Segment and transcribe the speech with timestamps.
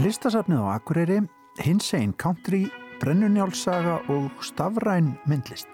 [0.00, 1.18] Listasafnið á Akureyri,
[1.60, 2.62] hins einn country,
[3.02, 5.68] brennunjálsaga og stafræn myndlist.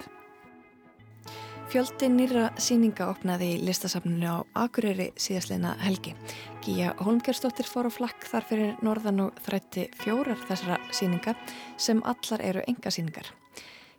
[1.71, 6.16] Fjöldi nýra síninga opnaði listasafninu á Akureyri síðastleina helgi.
[6.66, 11.37] Gíja Holmgerstóttir fór á flakk þar fyrir norðan og þrætti fjórar þessara síninga
[11.79, 13.30] sem allar eru enga síningar.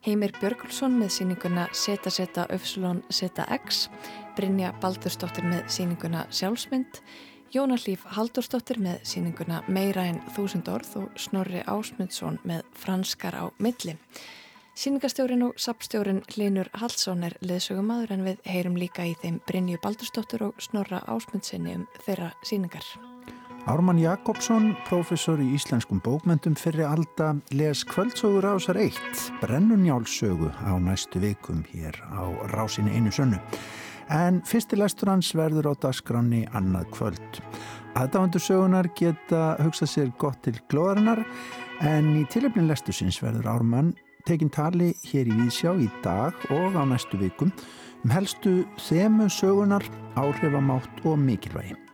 [0.04, 3.88] Heimir Björgulsson með síninguna Seta Seta Öfslón Seta X,
[4.36, 7.00] Brynja Baldurstóttir með síninguna Sjálfsmynd,
[7.54, 13.96] Jónallíf Haldurstóttir með síninguna Meira en þúsund orð og Snorri Ásmundsson með Franskar á milli.
[14.76, 20.50] Sýningastjórin og sapstjórin Linur Hallsson er leðsögumadur en við heyrum líka í þeim Brynju Baldurstóttur
[20.50, 22.84] og Snorra Ásmundsinni um þeirra síningar.
[23.66, 31.24] Ármann Jakobsson, professor í íslenskum bókmyndum fyrir alda, les kvöldsögur ásar eitt, brennunjálsögu á næstu
[31.24, 33.40] vikum hér á rásinni einu sönnu.
[34.14, 37.40] En fyrstilæstur hans verður á dasgranni annað kvöld.
[37.96, 41.24] Aðdáðandur sögunar geta hugsað sér gott til glóðarinnar
[41.82, 43.94] en í tilöfnin lestusins verður Ármann
[44.26, 47.54] tekinn tali hér í Vísjá í dag og á næstu vikum
[48.04, 49.86] um helstu þemu sögunar,
[50.18, 51.85] áhrifamátt og mikilvægi.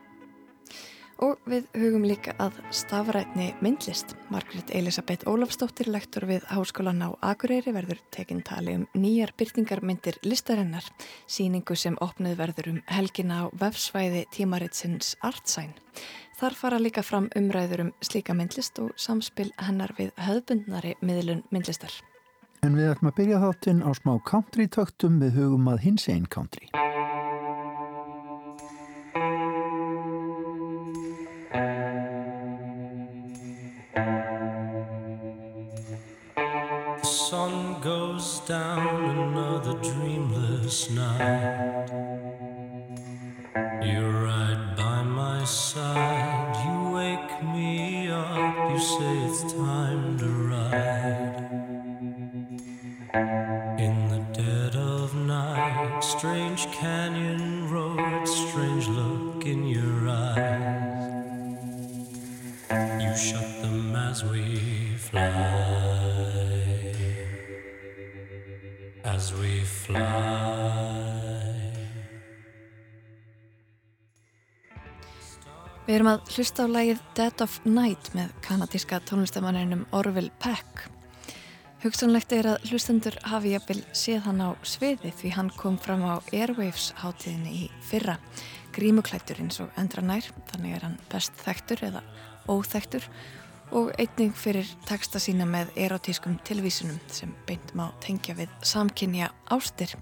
[1.22, 4.16] Og við hugum líka að stafrætni myndlist.
[4.34, 10.88] Margrit Elisabeth Ólafstóttir, lektor við Háskólan á Akureyri, verður tekinn tali um nýjar byrtingarmyndir listarinnar,
[11.30, 15.76] síningu sem opnuð verður um helgina á vefsvæði tímaritsins Artsæn.
[16.42, 21.94] Þar fara líka fram umræður um slíka myndlist og samspil hennar við höfbundnari miðlun myndlistar.
[22.66, 26.26] En við ætlum að byrja þáttinn á smá country töktum við hugum að hins einn
[26.26, 26.66] country.
[76.12, 80.88] Að hlusta á lægið Dead of Night með kanadíska tónlistamanninum Orville Peck.
[81.84, 86.20] Hugsanlegt er að hlustendur hafi jafnvel séð hann á sviði því hann kom fram á
[86.34, 88.18] Airwaves hátíðinni í fyrra.
[88.76, 92.04] Grímuklættur eins og endra nær, þannig er hann best þektur eða
[92.52, 93.08] óþektur
[93.72, 99.96] og einning fyrir texta sína með erotískum tilvísunum sem beint má tengja við samkynja ástir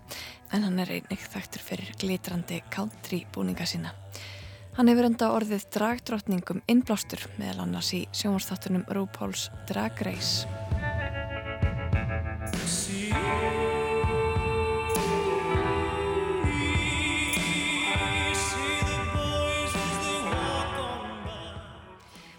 [0.56, 3.94] en hann er einnig þektur fyrir glitrandi country búninga sína.
[4.80, 10.48] Hann hefur enda orðið dragdrottningum innblástur meðal annars í sjónvarstáttunum RuPaul's Drag Race.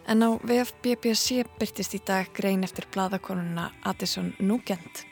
[0.09, 5.05] En á VFBBC byrtist í dag grein eftir bladakonuna Addison Nugent.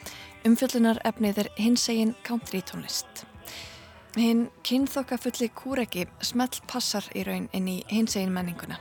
[0.48, 3.27] Umfjöllunar efnið er hins egin country tónlist.
[4.16, 8.78] Hinn kynþokkafulli kúreki smelt passar í raun inn í hins egin menninguna.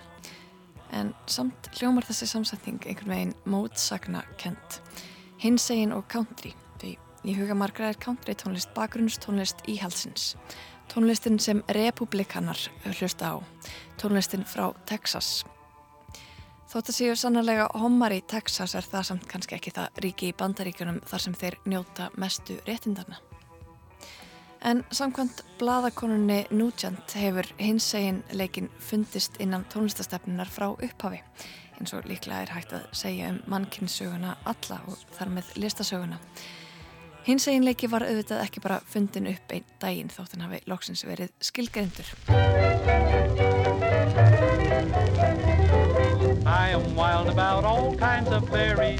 [0.95, 4.79] En samt hljómar þessi samsetning einhvern veginn mótsagna kent.
[5.43, 6.93] Hins egin og country, því
[7.27, 10.31] í huga margra er country tónlist bakgrunnstónlist íhalsins.
[10.87, 13.43] Tónlistin sem republikanar hlusta á.
[13.99, 15.43] Tónlistin frá Texas.
[16.71, 20.35] Þótt að séu sannarlega homar í Texas er það samt kannski ekki það ríki í
[20.39, 23.19] bandaríkunum þar sem þeir njóta mestu réttindarna.
[24.67, 31.21] En samkvæmt bladakonunni Nugent hefur hins egin leikin fundist innan tónlistastefnunar frá upphafi
[31.79, 36.19] eins og líklega er hægt að segja um mannkynnssöguna alla og þar með listasöguna.
[37.27, 41.05] Hins egin leiki var auðvitað ekki bara fundin upp einn daginn þótt hann hafi loksins
[41.07, 42.11] verið skilgerindur.
[46.43, 48.99] I am wild about all kinds of berries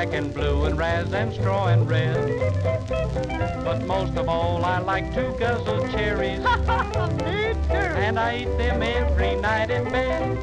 [0.00, 2.16] Black and blue and raz and straw and red.
[3.62, 6.38] But most of all I like to guzzle cherries.
[7.24, 7.90] Me too.
[8.00, 10.38] And I eat them every night in bed.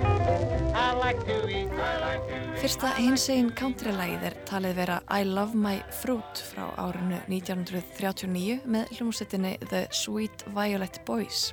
[0.75, 2.61] I like to eat, I like to eat.
[2.61, 9.57] Fyrsta hinsegin countrylægið er talið vera I Love My Fruit frá árinu 1939 með hljómsettinni
[9.71, 11.47] The Sweet Violet Boys.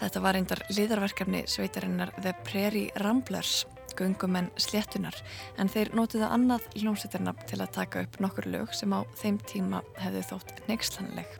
[0.00, 3.66] Þetta var reyndar liðarverkefni sveitarinnar The Prairie Ramblers,
[3.98, 5.16] gungumenn sléttunar,
[5.58, 9.82] en þeir nótiða annað hljómsveitarnafn til að taka upp nokkur lög sem á þeim tíma
[10.00, 11.38] hefðu þótt neykslanleg.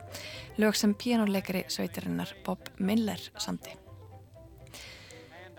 [0.59, 3.77] Lög sem píjánuleikari sveitarinnar Bob Miller samti.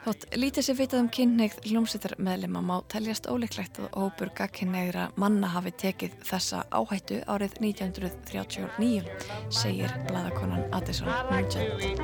[0.00, 5.50] Þótt lítið sér vitað um kynneigð hljómsveitar meðlema má teljast óleiklegt að hópur gagkinneigra manna
[5.52, 9.04] hafi tekið þessa áhættu árið 1939,
[9.52, 12.00] segir bladakonan Addison Nugent.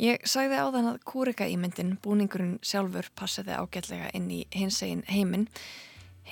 [0.00, 5.04] Ég sagði á þann að kúrika ímyndin, búningurinn sjálfur, passiði ágætlega inn í hins einn
[5.12, 5.50] heiminn,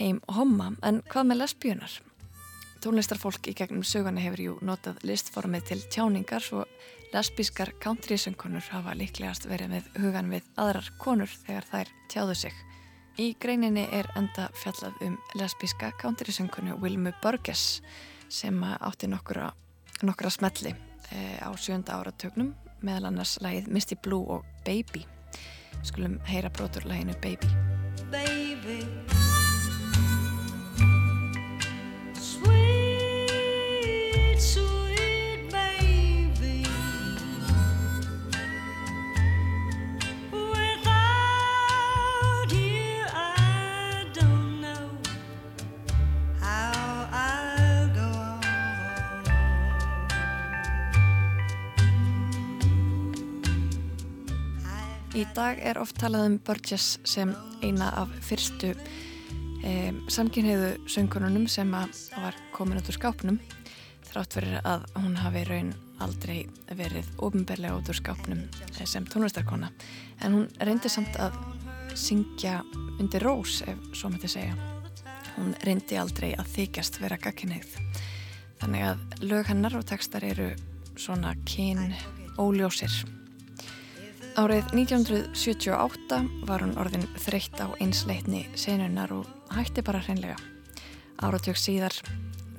[0.00, 2.00] heim homma, en hvað með lesbíunar?
[2.80, 6.62] Tónlistarfólk í gegnum söguna hefur jú notað listformið til tjáningar svo
[7.12, 12.54] lesbískar country-söngunur hafa líklegast verið með hugan við aðrar konur þegar þær tjáðu sig.
[13.20, 17.82] Í greininni er enda fjallað um lesbíska country-söngunu Wilmu Burgess
[18.32, 19.50] sem átti nokkura,
[20.00, 25.04] nokkura smelli e, á sjönda áratögnum meðal annars lagið Misty Blue og Baby.
[25.84, 27.18] Skulum heyra broturlæginu.
[27.20, 27.79] Baby
[55.10, 57.32] Í dag er oft talað um Burgess sem
[57.66, 58.68] eina af fyrstu
[59.66, 59.72] e,
[60.06, 63.40] samkynheiðu söngkonunum sem var komin út úr skápnum
[64.06, 65.74] þrátt verið að hún hafi raun
[66.06, 66.38] aldrei
[66.78, 69.72] verið ofinberlega út úr skápnum eh, sem tónlistarkona.
[70.22, 71.34] En hún reyndi samt að
[71.98, 72.60] syngja
[73.00, 74.54] undir rós ef svo mætti segja.
[75.40, 77.74] Hún reyndi aldrei að þykjast vera gagkinneið
[78.62, 80.52] þannig að lög hennar og textar eru
[80.94, 81.88] svona kyn
[82.38, 82.94] óljósir
[84.38, 90.36] Árið 1978 var hún orðin þreytt á einsleitni senunar og hætti bara hreinlega.
[91.18, 91.96] Áratjók síðar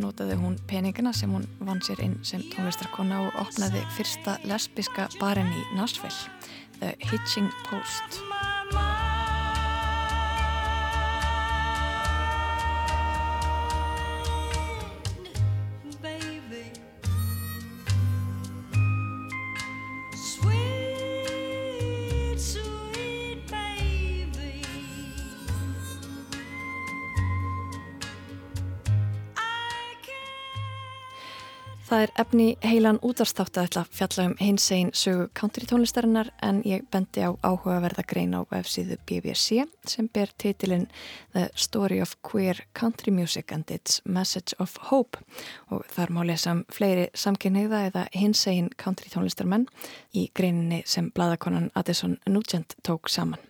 [0.02, 5.52] notaði hún peningina sem hún vann sér inn sem tónlistarkona og opnaði fyrsta lesbiska barinn
[5.54, 6.52] í Nashville,
[6.82, 8.22] The Hitching Post.
[31.92, 36.30] Það er efni heilan útarstátt að ætla að fjalla um hins einn sögu country tónlistarinnar
[36.48, 40.86] en ég bendi á áhugaverða grein á vefsíðu BBC sem ber titilinn
[41.34, 45.20] The Story of Queer Country Music and Its Message of Hope
[45.68, 49.68] og þar má lesa um fleiri samkynneiða eða hins einn country tónlistarmenn
[50.16, 53.44] í greininni sem bladakonan Addison Nugent tók saman.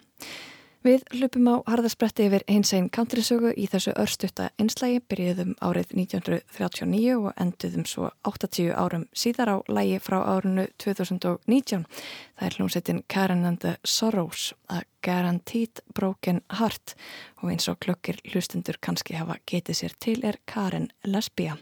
[0.82, 7.20] Við hlupum á harðaspretti yfir hins einn countrysögu í þessu örstutta einslægi, byrjuðum árið 1939
[7.20, 11.86] og enduðum svo 80 árum síðar á lægi frá árinu 2019.
[11.86, 16.96] Það er hljómsettin Karen and the Sorrows, A Guaranteed Broken Heart
[17.44, 21.60] og eins og klökkir hlustundur kannski hafa getið sér til er Karen Lesbia,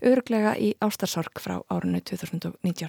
[0.00, 2.88] örglega í ástarsorg frá árinu 2019.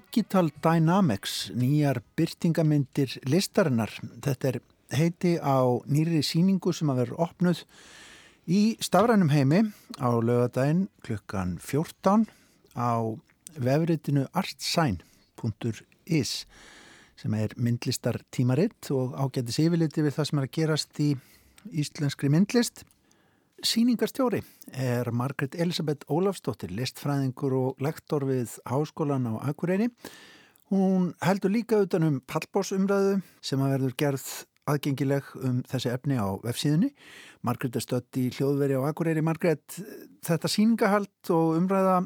[0.00, 3.90] Digital Dynamics, nýjar byrtingamindir listarinnar.
[4.24, 4.58] Þetta er
[4.96, 7.60] heiti á nýri síningu sem að vera opnuð
[8.48, 9.60] í stafrænum heimi
[10.00, 12.24] á lögadaginn klukkan 14
[12.80, 13.12] á
[13.60, 16.32] vefritinu artsign.is
[17.20, 21.10] sem er myndlistar tímaritt og ágættis yfirliti við það sem er að gerast í
[21.84, 22.86] íslenskri myndlist.
[23.60, 24.40] Sýningarstjóri
[24.72, 29.90] er Margret Elisabeth Ólafsdóttir, listfræðingur og lektor við Háskólan á Akureyri.
[30.72, 34.28] Hún heldur líka utanum pallbórsumræðu sem að verður gerð
[34.70, 36.92] aðgengileg um þessi efni á vefsíðunni.
[37.44, 39.24] Margret er stött í hljóðveri á Akureyri.
[39.24, 39.76] Margret,
[40.24, 41.98] þetta síningahald og umræða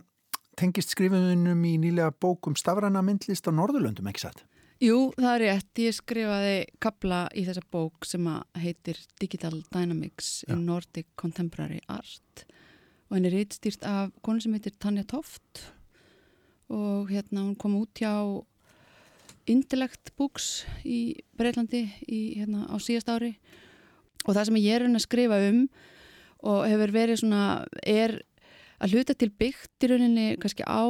[0.59, 4.43] tengist skrifunum í nýlega bókum stafræna myndlist á Norðurlöndum, ekki satt?
[4.83, 5.81] Jú, það er rétt.
[5.85, 8.25] Ég skrifaði kabla í þessa bók sem
[8.59, 10.51] heitir Digital Dynamics Já.
[10.53, 12.43] in Nordic Contemporary Art
[13.07, 15.63] og henni er reittstýrt af konu sem heitir Tanja Toft
[16.73, 18.43] og hérna hún kom út hjá
[19.47, 23.37] Intellect Books í Breitlandi í, hérna, á síðast ári
[24.25, 25.69] og það sem ég er að skrifa um
[26.51, 27.45] og hefur verið svona
[27.87, 28.19] er
[28.83, 30.83] að hluta til byggt í rauninni kannski á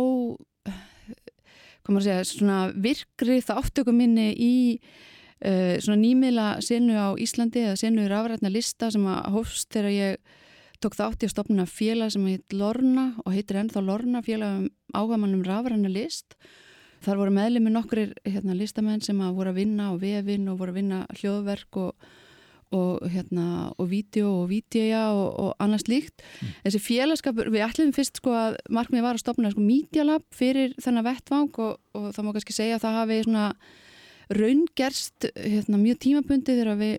[1.84, 4.54] segja, svona virkri þáttökum minni í
[5.44, 9.94] uh, svona nýmiðla senu á Íslandi eða senu í rafrætna lista sem að hófst þegar
[9.94, 10.40] ég
[10.82, 14.68] tók þátt í að stopna félag sem heit Lorna og heitir ennþá Lorna félag um
[14.94, 16.36] áhagamannum rafrætna list.
[17.04, 20.60] Þar voru meðlið með nokkur hérna, listamenn sem að voru að vinna og vefinn og
[20.60, 22.08] voru að vinna hljóðverk og,
[22.74, 23.46] og, hérna,
[23.78, 26.24] og vídeo og vídea og, og annars líkt.
[26.40, 26.52] Mm.
[26.66, 30.74] Þessi félagskapur, við ætlum fyrst sko að markmiði var að stopna sko Media Lab fyrir
[30.82, 33.46] þennan vettvang og það má kannski segja að það hafi svona
[34.34, 36.94] raungerst hérna, mjög tímabundi þegar við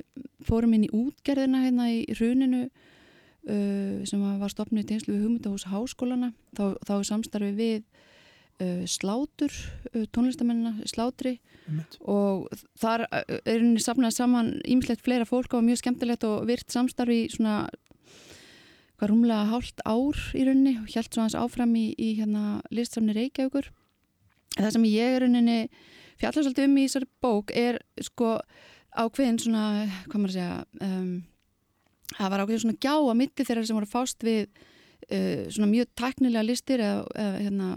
[0.46, 5.68] fórum inn í útgerðina hérna í runinu uh, sem var stopnið í tengslu við hugmyndahús
[5.72, 6.32] háskólana.
[6.58, 7.88] Þá, þá samstarfið við
[8.64, 9.54] uh, slátur
[9.94, 11.98] uh, tónlistamennina slátri Mitt.
[12.02, 16.72] og þar uh, er henni safnað saman ímislegt fleira fólk og mjög skemmtilegt og virt
[16.72, 17.66] samstarfi í svona
[18.96, 23.16] hvað rúmlega hálft ár í rauninni og helt svo hans áfram í, í hérna listsamni
[23.16, 23.72] Reykjavíkur
[24.56, 25.60] það sem ég er rauninni
[26.20, 28.38] fjallast alltaf um í þessari bók er sko
[28.96, 29.66] ákveðin svona
[30.06, 31.10] hvað maður segja um,
[32.14, 34.48] það var ákveðin svona gjá að milli þeirra sem voru fást við
[35.12, 37.70] uh, svona mjög teknilega listir eða, eða hérna,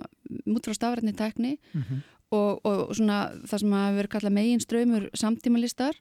[0.47, 2.01] mút frá stafrætni tekni mm -hmm.
[2.31, 5.95] og, og svona það sem að vera kallað megin ströymur samtíma listar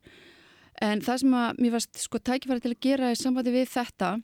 [0.82, 4.22] en það sem að mér varst sko tækifæri til að gera í sambandi við þetta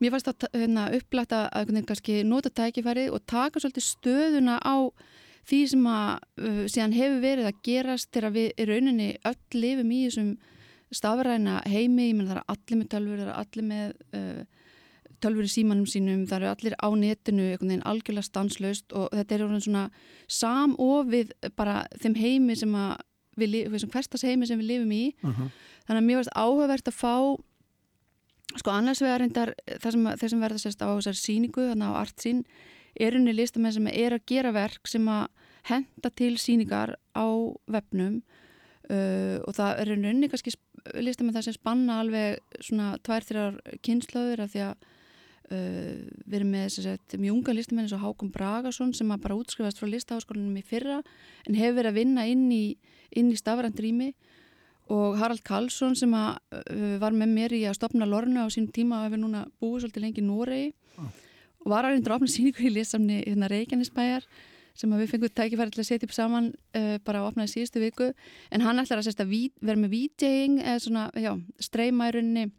[0.00, 4.90] mér varst að hérna, upplæta að kannski nota tækifæri og taka svolítið stöðuna á
[5.48, 6.10] því sem að
[6.40, 10.34] uh, síðan hefur verið að gerast þegar við í rauninni öll lifum í þessum
[10.94, 14.63] stafræna heimi, ég menn það er allir með tölfur, það er allir með uh,
[15.22, 19.88] tölfur í símanum sínum, það eru allir á netinu algjörlega stanslaust og þetta er svona
[20.28, 23.02] samofið bara þeim heimi sem að
[23.38, 25.50] við, þessum hverstas heimi sem við lifum í uh -huh.
[25.86, 27.16] þannig að mér varst áhugavert að fá
[28.54, 32.44] sko annars vegar reyndar þeir sem verða sérst á þessar síningu þannig á artsín
[32.94, 35.26] er unni listamenn sem er að gera verk sem að
[35.70, 37.26] henda til síningar á
[37.66, 38.22] vefnum
[38.90, 40.54] uh, og það er unni kannski
[41.00, 44.74] listamenn það sem spanna alveg svona tvær-þrjar kynnslöður af því að
[45.52, 49.76] Uh, við erum með sagt, mjög unga listamenn eins og Hákon Bragason sem bara útskrifast
[49.76, 51.02] frá listaháskólanum í fyrra
[51.44, 52.62] en hefur verið að vinna inn í,
[53.12, 54.14] í stafrandrými
[54.94, 56.40] og Harald Karlsson sem að,
[56.72, 59.84] uh, var með mér í að stopna Lorna á sín tíma og hefur núna búið
[59.84, 60.72] svolítið lengi í Noregi.
[60.96, 61.12] Ah.
[61.64, 62.72] og var að reynda að opna síningu í
[63.26, 64.26] hérna Reykjanesbæjar
[64.74, 67.84] sem við fengum tækifæri til að setja upp saman uh, bara að opna í síðustu
[67.84, 68.12] viku.
[68.50, 72.50] En hann ætlar að, að vera með VJing eða svona, já, streyma í rauninni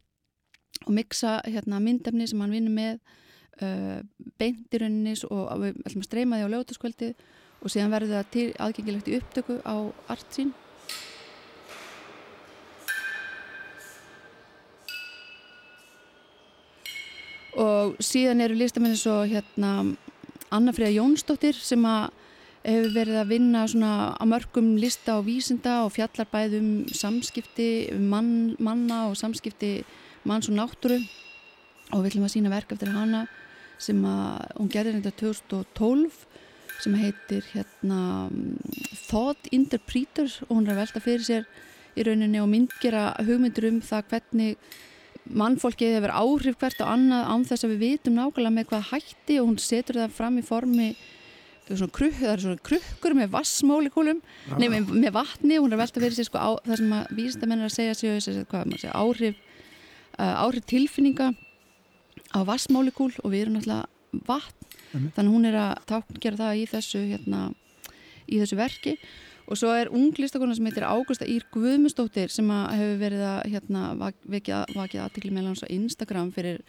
[0.85, 2.99] og miksa hérna, myndefni sem hann vinnur með
[3.63, 4.01] uh,
[4.41, 7.13] beintirunnis og við ætlum að streyma því á lögutaskvöldi
[7.61, 9.75] og síðan verður það til aðgengilegt í upptöku á
[10.11, 10.53] artsín
[17.55, 19.71] og síðan eru listamenni svo hérna
[20.53, 22.11] Anna-Freyja Jónsdóttir sem að
[22.65, 23.65] hefur verið að vinna
[24.17, 29.83] á mörgum lista og vísinda og fjallar bæðum samskipti mann, manna og samskipti
[30.25, 30.99] manns og náttúru
[31.93, 33.25] og við ætlum að sína verk eftir hana
[33.81, 36.25] sem að hún gerði þetta 2012
[36.83, 37.99] sem heitir hérna
[39.05, 41.47] Thought Interpreter og hún er að velta fyrir sér
[41.95, 44.71] í rauninni og myndgera hugmyndur um það hvernig
[45.25, 49.37] mannfólkið hefur áhrif hvert og annað án þess að við vitum nákvæmlega með hvað hætti
[49.41, 50.95] og hún setur það fram í formi
[51.65, 54.59] Svona kruk, það er svona krukkur með vassmólikúlum ah.
[54.61, 57.63] með, með vatni og hún er velta fyrir sig sko á, það sem að vísindamenn
[57.63, 59.39] er að segja sig, hvað maður segja, áhrif
[60.17, 61.31] áhrif tilfinninga
[62.35, 64.65] á vassmálekúl og við erum náttúrulega vatn.
[64.95, 65.11] Mm.
[65.15, 67.39] þannig hún er að tákngera það í þessu hérna,
[68.31, 68.93] í þessu verki.
[69.45, 73.81] Og svo er ung listakona sem heitir Ágústa Ír Guðmustóttir sem hefur verið að hérna,
[73.99, 76.63] vakið, vakið aðtikli meðlans á Instagram fyrir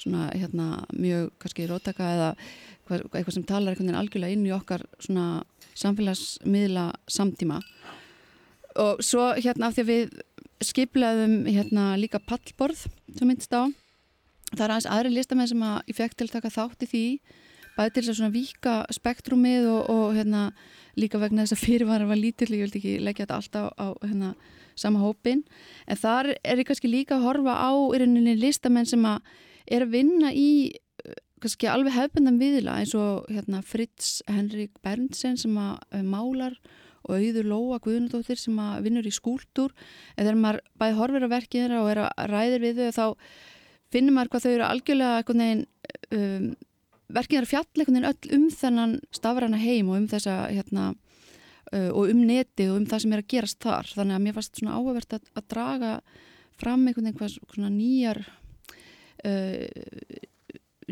[0.00, 2.30] svona hérna, mjög kannski rótaka eða
[2.88, 5.26] eitthvað sem talar einhvern veginn algjörlega inn í okkar svona
[5.78, 7.60] samfélagsmiðla samtíma
[8.80, 10.18] og svo hérna af því að við
[10.68, 13.68] skiplaðum hérna líka pallborð sem myndist á.
[14.52, 17.06] Það er aðeins aðri listamenn sem að ég fekk til að taka þátt í því
[17.76, 20.42] bæði til þess að vika spektrumið og, og hérna
[21.00, 24.34] líka vegna þess að fyrirvara var lítill ég vildi ekki leggja þetta alltaf á hérna
[24.76, 25.42] sama hópin
[25.86, 29.24] en þar er ég kannski líka að horfa á í rauninni listamenn sem að
[29.72, 30.50] er að vinna í
[31.42, 36.58] kannski alveg hefðbundan viðla eins og hérna Fritz Henrik Berntsen sem að málar
[37.06, 39.74] og auður Lóa Guðnardóttir sem vinnur í skúltúr.
[40.16, 43.06] En þegar maður bæði horfir á verkið þeirra og er að ræðir við þau þá
[43.92, 45.64] finnir maður hvað þau eru algjörlega veginn,
[46.16, 46.50] um,
[47.12, 50.90] verkið þeirra fjall öll um þennan stafræna heim og um þessa hérna,
[51.72, 53.90] uh, og um neti og um það sem er að gerast þar.
[53.96, 55.96] Þannig að mér fannst svona áhugavert að, að draga
[56.60, 58.22] fram einhvern veginn hvað svona nýjar
[59.26, 60.28] uh,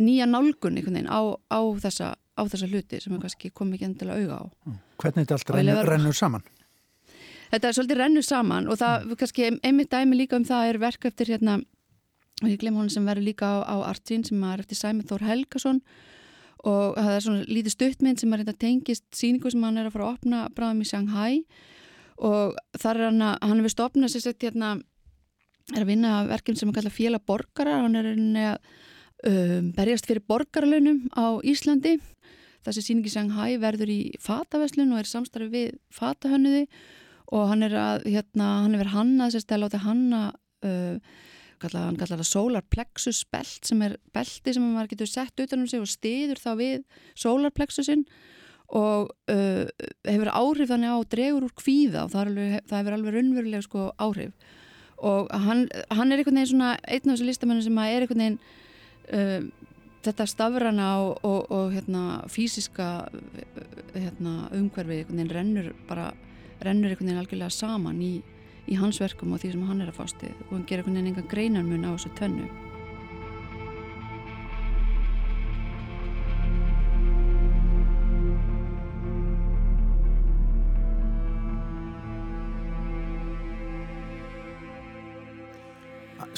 [0.01, 3.89] nýja nálgun einhvern veginn á, á, þessa, á þessa hluti sem er kannski komið ekki
[3.89, 4.45] endilega auga á.
[4.67, 4.79] Mm.
[5.03, 6.47] Hvernig þetta allt rennur, rennur saman?
[7.51, 9.19] Þetta er svolítið rennur saman og það mm.
[9.23, 11.59] kannski einmitt dæmi líka um það er verk eftir hérna,
[12.41, 15.27] og ég glem hún sem verður líka á, á Artín sem er eftir Sæmið Þór
[15.29, 15.83] Helgason
[16.61, 19.95] og það er svona lítið stuttmynd sem er hérna tengist síningu sem hann er að
[19.97, 21.35] fara að opna bráðum í Shanghai
[22.21, 24.75] og þar er hann að, hann hefur stopnað sér sett hérna
[25.73, 28.59] er að vinna verkefn sem hann kalla Fjela Borgara hann er að
[29.27, 31.99] um, berjast fyrir borgarlönum á Íslandi.
[32.67, 36.67] Þessi síningi Shanghai verður í fataveslun og er samstarfið við fatahönniði
[37.31, 40.23] og hann er að hérna, hann er verið hannað sér stæla á því hanna
[40.67, 41.15] uh,
[41.61, 45.69] kalla, hann kallar það solar plexus belt sem er belti sem maður getur sett utanum
[45.71, 46.85] sig og stiður þá við
[47.19, 48.05] solar plexusin
[48.77, 49.67] og uh,
[50.07, 53.87] hefur áhrif þannig á dregur úr kvíða og það, alveg, það hefur alveg raunverulega sko
[53.99, 54.57] áhrif.
[55.01, 58.39] Og hann, hann er einhvern veginn svona einn af þessu listamennu sem er einhvern veginn
[59.17, 59.51] um,
[60.05, 62.89] þetta stafrana og, og, og hérna, fysiska
[63.95, 66.11] hérna, umhverfi rennur bara
[66.65, 68.15] rennur einhvern veginn algjörlega saman í,
[68.69, 71.15] í hans verkum og því sem hann er að fásti og hann ger einhvern veginn
[71.15, 72.70] enga greinarmun á þessu tönnu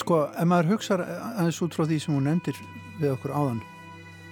[0.01, 2.59] Sko, ef maður hugsa aðeins út frá því sem hún nefndir
[3.01, 3.63] við okkur áðan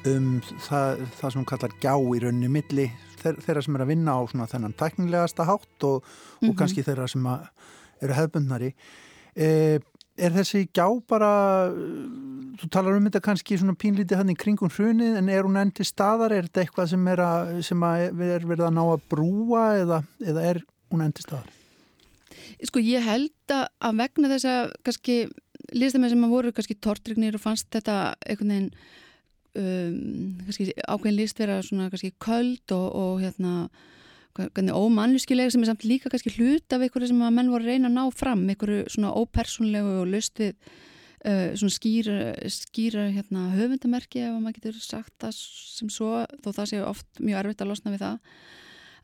[0.09, 2.89] um það, það sem hún kallar gjá í rauninni milli
[3.21, 6.51] þeirra sem er að vinna á svona þennan tæknilegasta hátt og, mm -hmm.
[6.51, 7.27] og kannski þeirra sem
[8.01, 8.73] eru hefbundnari
[9.37, 9.79] e,
[10.17, 11.69] er þessi gjá bara
[12.61, 15.73] þú talar um þetta kannski svona pínlítið hann í kringum hrunið en er hún enn
[15.73, 19.65] til staðar er þetta eitthvað sem er, að, sem er verið að ná að brúa
[19.85, 21.60] eða, eða er hún enn til staðar?
[22.67, 25.21] Sko ég held að vegna þess að kannski
[25.77, 28.71] listamenn sem voru kannski tortrygnir og fannst þetta einhvern veginn
[29.61, 33.71] um, kannski ákveðin list vera svona kannski köld og, og hérna
[34.41, 37.91] ómannlískilega sem er samt líka kannski hlut af einhverju sem að menn voru að reyna
[37.91, 40.55] að ná fram einhverju svona ópersonlegu og lust við
[41.27, 46.73] uh, svona skýra, skýra hérna, höfundamerki ef maður getur sagt það sem svo þó það
[46.73, 48.19] séu oft mjög erfitt að losna við það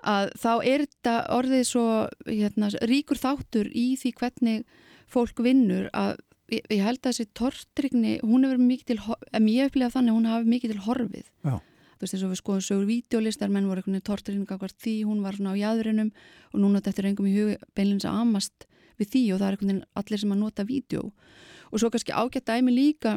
[0.04, 1.87] að þá er þetta orðið svo
[2.26, 6.16] hérna, ríkur þáttur í því hvernig fólk vinnur að
[6.52, 10.18] ég, ég held að þessi tortrygni, hún hefur mikið til, en ég bliðað þannig að
[10.18, 11.32] hún hafi mikið til horfið.
[11.46, 11.56] Já.
[11.96, 14.96] Þú veist eins og við skoðum sögur videolistar, menn voru einhvern veginn tortrygning akkvært því,
[15.09, 16.11] hún var svona á jæðurinnum
[16.52, 18.66] og núna þetta er einhverjum í hug beinleins að amast
[19.00, 21.06] við því og það er einhvern veginn allir sem að nota vídeo.
[21.72, 23.16] Og svo kannski ágætt dæmi líka,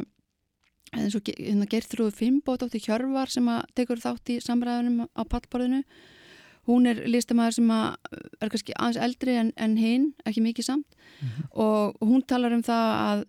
[0.96, 5.84] eins og hérna Gerþrúðu Fimbót átti Hjörvar sem að tekur þátt í samræðunum á pallborðinu
[6.68, 11.28] hún er listamæður sem er kannski aðeins eldri en, en hinn, ekki mikið samt mm
[11.28, 11.48] -hmm.
[11.52, 13.24] og hún talar um það að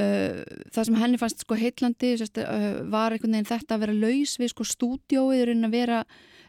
[0.00, 4.00] uh, það sem henni fannst sko heitlandi sérst, uh, var einhvern veginn þetta að vera
[4.04, 6.04] laus við sko stúdióið en að vera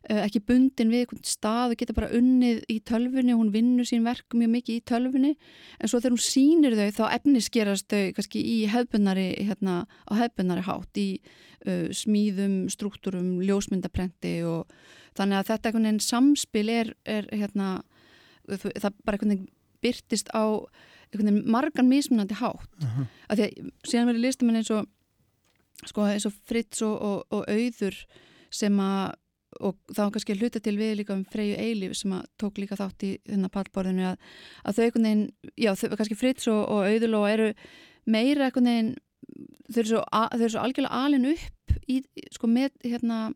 [0.10, 4.34] ekki bundin við einhvern stað og geta bara unnið í tölfunni hún vinnur sín verk
[4.34, 8.58] mjög mikið í tölfunni en svo þegar hún sínir þau þá efniskerast þau kannski í
[8.72, 14.74] hefbunari hérna á hefbunari hátt í uh, smíðum, struktúrum, ljósmyndaprenti og
[15.18, 17.70] þannig að þetta einhvern veginn samspil er, er hérna,
[18.50, 19.52] það bara einhvern veginn
[19.86, 20.66] byrtist á
[21.12, 23.08] einhvern veginn margan mismunandi hátt uh -huh.
[23.30, 24.90] af því að síðan verið listamenn eins og
[25.86, 27.96] sko eins og Fritz og, og, og Auður
[28.50, 29.14] sem að
[29.62, 33.06] og þá kannski hluta til við líka um Freyju Eilíf sem að tók líka þátt
[33.08, 34.28] í þennan pallborðinu að,
[34.66, 35.24] að þau einhvern veginn,
[35.56, 37.52] já þau kannski Fritz og, og Auðurló eru
[38.10, 38.92] meira einhvern veginn
[39.72, 42.02] þau eru svo, þau eru svo algjörlega alin upp í,
[42.34, 43.30] sko með hérna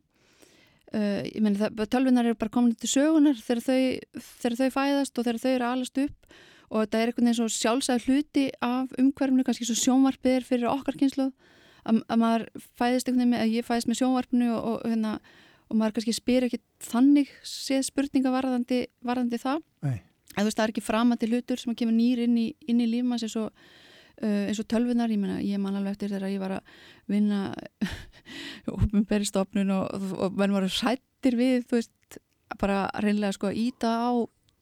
[0.96, 5.18] Uh, ég menn það, tölvunar eru bara komin til sögunar þegar þau, þegar þau fæðast
[5.18, 6.36] og þegar þau eru alast upp
[6.70, 10.70] og þetta er einhvern veginn svo sjálfsæð hluti af umhverfinu, kannski svo sjónvarpið er fyrir
[10.72, 11.26] okkar kynslu
[11.90, 12.46] að, að maður
[12.80, 15.14] fæðist einhvern veginn með, að ég fæðist með sjónvarpinu og, og, hérna,
[15.70, 19.98] og maður kannski spyr ekki þannig séð spurninga varðandi, varðandi það Nei.
[20.36, 22.84] að þú veist það er ekki framandi hlutur sem að kemur nýr inn í, inn
[22.84, 23.40] í lífmann eins
[24.16, 26.68] Uh, eins og tölvunar, ég, mena, ég man alveg eftir þegar ég var að
[27.12, 27.40] vinna
[28.72, 32.20] ofnbæri stofnun og, og menn voru sættir við, þú veist,
[32.62, 34.16] bara reynlega sko að íta á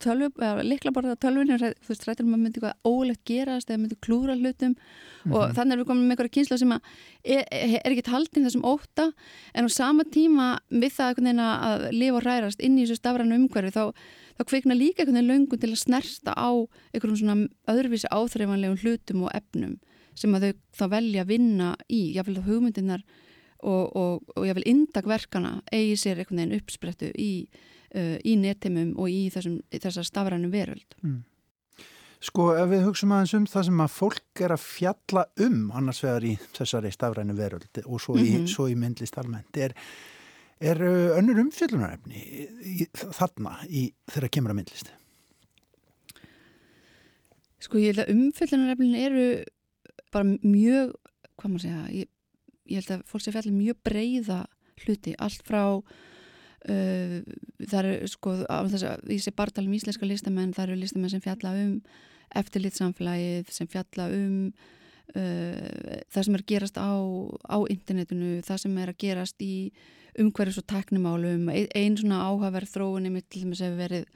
[0.04, 0.30] tölvu,
[0.68, 3.98] likla borða á tölvunni og þú veist, rættur maður myndi eitthvað ólegt gerast eða myndi
[4.04, 5.34] klúra hlutum mm -hmm.
[5.36, 5.56] og mhm.
[5.56, 9.12] þannig er við komin með einhverja kynsla sem er, er ekki haldinn þessum óta
[9.54, 13.72] en á sama tíma við það að lifa og rærast inn í þessu stafrænu umhverfi
[13.72, 13.94] þá,
[14.38, 16.52] þá kveikna líka einhvern veginn löngun til að snerta á
[16.94, 19.80] einhverjum svona öðruvísi áþreifanlegum hlutum og efnum
[20.16, 23.04] sem að þau þá velja að vinna í, jáfnveg þá
[23.64, 27.32] og, og, og jáfnveg indagverkana eigi sér einhvern veginn uppsprettu í
[27.98, 30.98] uh, í netimum og í þessum, þessar stafrænum veröld.
[31.04, 31.22] Mm.
[32.24, 36.00] Sko ef við hugsaum aðeins um það sem að fólk er að fjalla um annars
[36.06, 38.70] vegar í þessari stafrænu veröld og svo í, mm -hmm.
[38.72, 39.76] í myndlist almennt er,
[40.60, 44.94] er uh, önnur umfjöldunarefni þarna í þeirra kemur að myndlist?
[47.60, 49.28] Sko ég held að umfjöldunarefnin eru
[50.14, 50.96] bara mjög,
[51.36, 52.08] hvað maður segja, ég,
[52.70, 54.42] ég held að fólk sé fjallið mjög breyða
[54.84, 55.64] hluti, allt frá
[56.64, 57.20] Uh,
[57.60, 58.34] það eru sko
[59.12, 61.74] ég sé bara tala um íslenska listamenn það eru listamenn sem fjalla um
[62.40, 64.38] eftirlitsamfélagið sem fjalla um
[65.12, 66.96] uh, það sem er að gerast á,
[67.52, 69.58] á internetinu, það sem er að gerast í
[70.24, 74.08] umhverjus og teknimálum einn svona áhaverð þróunni mitt til þess að verið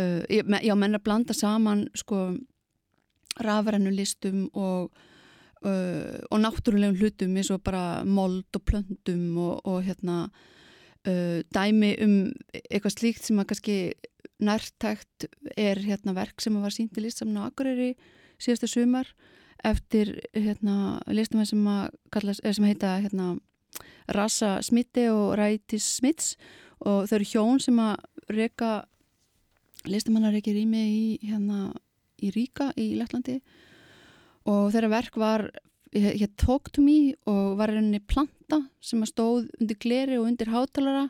[0.00, 2.30] uh, já, menn að blanda saman sko
[3.44, 4.94] rafrænu listum og
[5.64, 10.26] og náttúrulegum hlutum eins og bara mold og plöndum og, og hérna
[11.08, 12.16] uh, dæmi um
[12.52, 13.78] eitthvað slíkt sem að kannski
[14.44, 17.94] nærtækt er hérna verk sem var sínt í listamna Akureyri
[18.36, 19.08] síðasta sumar
[19.64, 23.34] eftir hérna listamenn sem að kalla, sem heita hérna
[24.12, 26.34] Rasa Smitti og Rætis Smits
[26.84, 27.94] og þau eru hjón sem að
[28.28, 28.72] reyka
[29.88, 31.70] listamannar ekki rými í hérna
[32.24, 33.38] í Ríka í Lettlandi
[34.50, 35.48] og þeirra verk var
[35.94, 40.50] hér Talk to Me og var henni planta sem að stóð undir gleri og undir
[40.52, 41.08] hátalara.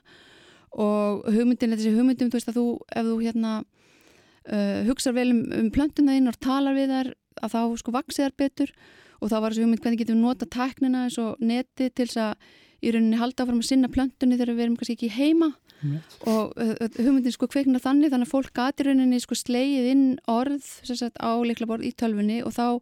[0.75, 5.40] Og hugmyndin, þessi hugmyndum, þú veist að þú, ef þú hérna uh, hugsaður vel um,
[5.61, 8.75] um plöntuna þín og talar við þær að þá sko vaksið þær betur.
[9.20, 12.23] Og þá var þessi hugmynd hvernig getum við nota tæknina eins og neti til þess
[12.27, 12.49] að
[12.85, 15.55] í rauninni halda áfram að sinna plöntunni þegar við erum kannski ekki heima.
[15.85, 15.99] Mm.
[16.31, 20.62] og uh, hugmyndin sko kveikna þannig þannig að fólk gati rauninni sko sleið inn orð
[20.87, 22.79] sagt, á leikla borð í tölfunni og þá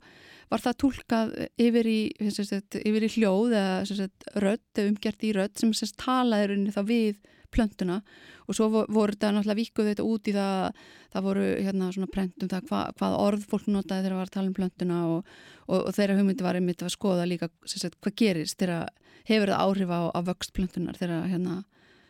[0.53, 1.37] var það tólkað
[1.67, 4.09] yfir yfir í hljóð eða
[4.45, 8.01] rödd, umgjert í rödd sem sagt, talaði rauninni þá við plöntuna?
[8.49, 12.51] Og svo voru þetta náttúrulega vikuð þetta út í það það voru hérna svona prentum
[12.51, 15.33] það hva, hvað orð fólk notaði þegar það var að tala um plöntuna og,
[15.67, 18.89] og, og þeirra hugmyndi var einmitt að skoða líka sagt, hvað gerist þegar
[19.29, 21.59] hefur það áhrif á, á vöxt plöntunar þegar, hérna,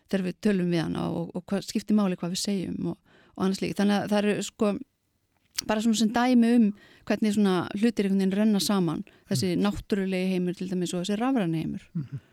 [0.07, 3.63] þegar við tölum við hann og, og hvað, skiptir máli hvað við segjum og annars
[3.65, 4.73] líka þannig að það eru sko
[5.67, 6.69] bara svona sem dæmi um
[7.07, 9.65] hvernig svona hlutir einhvern veginn renna saman þessi mm.
[9.67, 12.29] náttúrulegi heimur til dæmis og þessi rafræni heimur mm -hmm.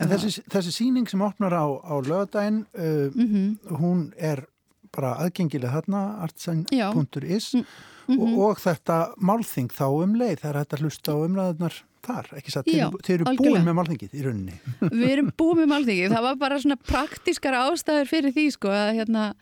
[0.00, 3.76] En þessi, þessi síning sem opnar á, á lögadaginn uh, mm -hmm.
[3.80, 4.44] hún er
[4.92, 7.64] bara aðgengileg þarna artsign.is -hmm.
[8.08, 8.38] og, mhm.
[8.38, 12.68] og þetta málþing þá um leið það er að hlusta á umræðunar þar, ekki satt,
[13.04, 16.60] þeir eru búin með málþingið í rauninni Við erum búin með málþingið, það var bara
[16.62, 19.34] svona praktískar ástæður fyrir því sko að hérna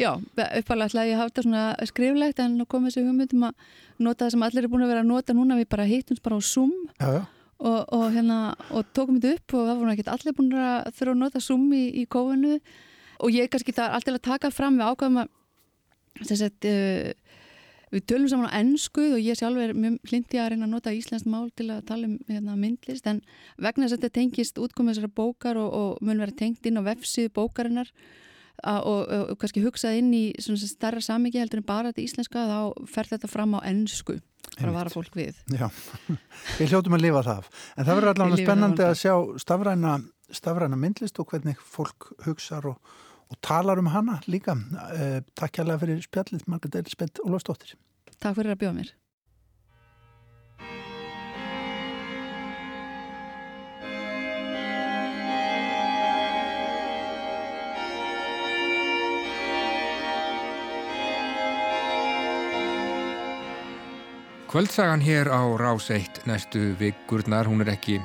[0.00, 3.74] Já, uppalega ætlaði ég að hafa þetta svona skriflegt en nú kom þessi hugmyndum að
[4.00, 6.38] nota það sem allir er búin að vera að nota núna við bara hittum bara
[6.38, 6.72] á Zoom.
[6.96, 7.22] Já, já.
[7.60, 8.38] Og, og, hérna,
[8.72, 11.66] og tókum þetta upp og það voru ekki allir búin að þurfa að nota Zoom
[11.76, 12.54] í, í kóinu
[13.20, 15.34] og ég kannski það alltaf að taka fram við ákvæðum að
[16.30, 17.10] sagt, uh,
[17.92, 20.94] við tölum saman á ennskuð og ég sjálf er mjög hlindi að reyna að nota
[20.96, 23.04] íslenskt mál til að tala um hérna, myndlist.
[23.10, 23.20] En
[23.60, 26.88] vegna þess að þetta tengist útkomið þessara bókar og, og mun vera tengt inn á
[26.88, 27.92] vefsið bókarinnar
[28.64, 32.88] og, og, og kannski hugsað inn í starra samiki heldur en bara þetta íslenska þá
[32.90, 34.18] fer þetta fram á ennsku
[34.56, 35.36] bara vara fólk við.
[35.54, 35.68] Já,
[36.58, 39.98] við hljóttum að lifa það en það verður allavega spennandi að sjá stafræna,
[40.40, 42.96] stafræna myndlist og hvernig fólk hugsar og,
[43.30, 44.56] og talar um hana líka.
[44.96, 47.76] Eh, Takk kærlega fyrir spjallið Margret Elisbeth Ólafsdóttir.
[48.18, 48.96] Takk fyrir að bjóða mér
[64.50, 68.00] Kvöldsagan hér á Rás 1 næstu vikurnar, hún er ekki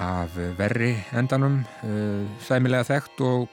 [0.00, 3.52] af verri endanum, uh, sæmilega þekkt og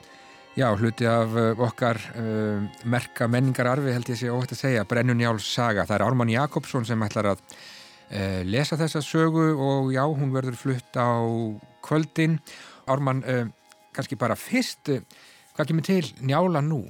[0.56, 5.44] já, hluti af uh, okkar uh, merka menningararfi held ég sé óhætt að segja, Brennunjáls
[5.44, 5.84] saga.
[5.84, 7.44] Það er Ármann Jakobsson sem ætlar að
[8.48, 11.12] lesa þessa sögu og já, hún verður flutt á
[11.84, 12.40] kvöldin.
[12.88, 13.26] Ármann,
[13.92, 14.88] kannski bara fyrst,
[15.52, 16.86] hvað kemur til njála nú?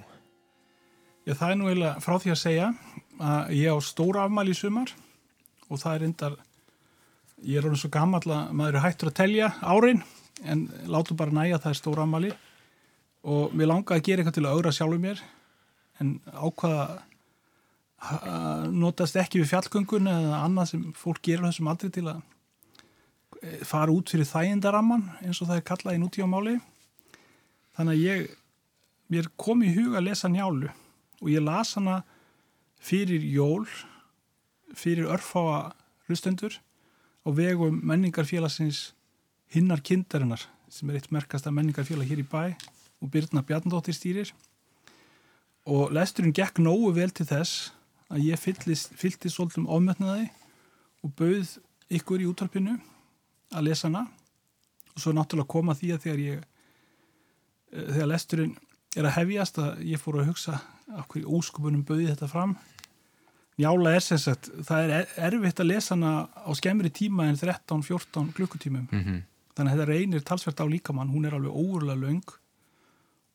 [1.26, 2.74] Já, það er nú eiginlega frá því að segja
[3.18, 4.94] að ég á stóra afmæli sumar
[5.72, 6.40] og það er endar
[7.42, 10.04] ég er alveg svo gammal að maður er hættur að telja árin
[10.46, 12.32] en látum bara næja að það er stóra ammali
[13.32, 15.24] og mér langaði að gera eitthvað til að augra sjálfu mér
[16.02, 16.86] en ákvaða
[18.74, 22.22] notast ekki við fjallgöngun eða annað sem fólk gerur þessum aldrei til að
[23.42, 26.56] e, fara út fyrir þægindaramman eins og það er kallað í nútífamáli
[27.78, 28.34] þannig að ég
[29.14, 30.72] mér kom í huga að lesa njálu
[31.22, 32.02] og ég las hana
[32.82, 33.68] fyrir jól
[34.78, 35.72] fyrir örfáa
[36.08, 36.58] hlustendur
[37.26, 38.92] á vegum menningarfélagsins
[39.52, 42.56] hinnar kindarinnar sem er eitt merkasta menningarfélag hér í bæ
[43.02, 44.32] og Byrna Bjarnadóttir stýrir.
[45.66, 47.72] Og lesturinn gekk nógu vel til þess
[48.12, 50.30] að ég fylgti svolítum ofmjötnaði
[51.04, 51.58] og bauð
[51.92, 52.78] ykkur í útvarpinu
[53.52, 54.06] að lesa hana.
[54.96, 58.56] Og svo náttúrulega koma því að þegar ég eh, þegar lesturinn
[58.98, 60.60] er að hefjast að ég fór að hugsa
[61.02, 62.58] okkur í óskupunum bauði þetta fram
[63.62, 68.32] Njála er sem sagt, það er erfitt að lesa hana á skemmri tíma en 13-14
[68.38, 68.88] klukkutímum.
[68.90, 69.20] Mm -hmm.
[69.56, 71.12] þannig að þetta reynir talsvert á líkamann.
[71.14, 72.24] Hún er alveg óurlega laung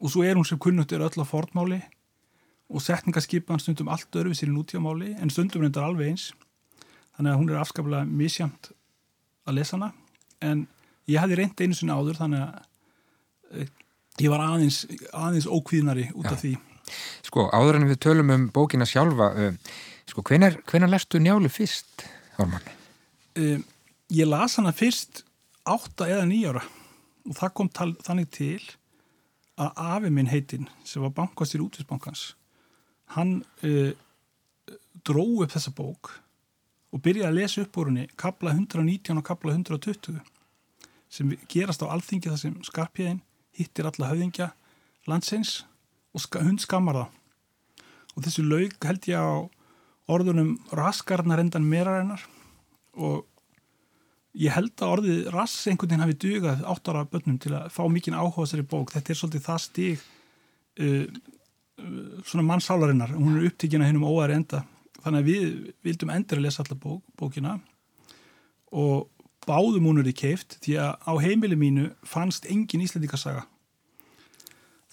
[0.01, 1.83] og svo er hún sem kunnut er öll á fornmáli.
[2.69, 6.33] Og setningaskipan stundum allt örfið sér í nútíamáli en stundum reyndar alveg eins.
[7.17, 8.73] Þannig að hún er afskaplega misjamt
[9.47, 9.93] að lesa hana.
[10.41, 10.67] En
[11.07, 13.69] ég hefði reynd einu sinna áður þannig að eh,
[14.21, 16.43] ég var aðeins, aðeins ókvíðnari út af Já.
[16.43, 16.59] því.
[17.23, 19.55] Sko, áður en við tölum um bókina sjálfa uh,
[20.11, 22.75] sko, hvenar, hvenar lestu njáli fyrst, Hálmann?
[23.37, 23.61] Uh,
[24.13, 25.25] ég las hana fyrst
[25.67, 26.63] átta eða nýjára
[27.27, 28.61] og það kom tal, þannig til
[29.59, 32.35] að afi minn heitinn sem var bankastýr útvisbankans
[33.17, 33.93] hann uh,
[35.07, 36.13] dró upp þessa bók
[36.95, 40.21] og byrjaði að lesa upp úr henni kabla 119 og kabla 120
[41.13, 43.23] sem gerast á alþingi þar sem skarpjæðin
[43.57, 44.51] hittir alla höfðingja
[45.09, 45.61] landsins
[46.17, 47.85] og hund skammar það
[48.17, 49.31] og þessu laug held ég á
[50.13, 52.23] orðunum raskarnar endan merarinnar
[52.97, 53.25] og
[54.37, 58.17] ég held að orðið rass einhvern veginn hafi dugað áttara bönnum til að fá mikinn
[58.17, 60.05] áhuga þessari bók, þetta er svolítið það stíg
[60.85, 61.07] uh,
[62.25, 64.63] svona mannsálarinnar, hún er upptíkin að hennum óæri enda,
[65.03, 67.59] þannig að við vildum endur að lesa allar bók, bókina.
[68.77, 69.09] Og
[69.47, 73.47] báðum hún er í keift því að á heimili mínu fannst engin íslendikasaga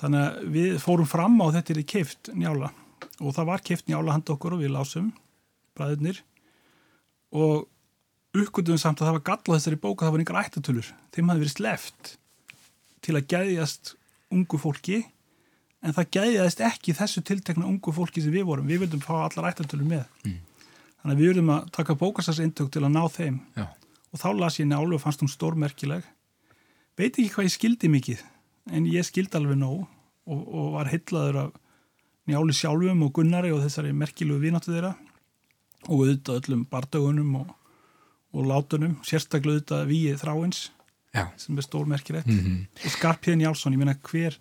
[0.02, 2.70] þannig að við fórum fram á þetta er í keift njála
[3.24, 5.12] og það var keift njála handa okkur og við lásum
[5.78, 6.20] bræðurnir.
[7.34, 7.66] Og
[8.34, 11.56] uppgötuðum samt að það var gallað þessari bóka það var einhver ættatölur, þeim hafði verið
[11.56, 12.16] sleft
[13.04, 13.94] til að gæðjast
[14.34, 15.04] ungu fólki.
[15.84, 19.52] En það gæðjaðist ekki þessu tiltekna ungu fólki sem við vorum, við vildum fá allar
[19.52, 20.06] ættatölur með.
[20.24, 20.42] Mm.
[21.02, 23.40] þannig að við vildum að taka bókastarsindök til að ná þeim.
[23.58, 23.66] Já.
[24.14, 26.06] og þá las ég njálu og fannst hún stórmerkileg.
[26.96, 28.22] Veit ekki hvað ég skildi mikið
[28.72, 29.82] en ég skildi alveg nóg
[30.30, 31.56] og, og var heitlaður af
[32.30, 34.94] njáli sjálfum og gunnari og þessari merkilugu vináttu þeirra
[35.90, 37.52] og auðvitað öllum bardögunum og,
[38.34, 40.64] og látunum, sérstaklega auðvitað við þráins
[41.14, 41.28] Já.
[41.38, 42.86] sem er stórmerkilegt mm -hmm.
[42.86, 44.38] og Skarpíðin Jálsson, ég menna hver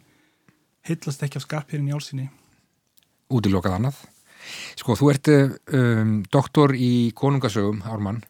[0.82, 2.30] heitlast ekki af Skarpíðin Jálssoni
[3.30, 3.96] Útilokað annað
[4.76, 8.22] Sko, þú ert um, doktor í konungasögum, Ármann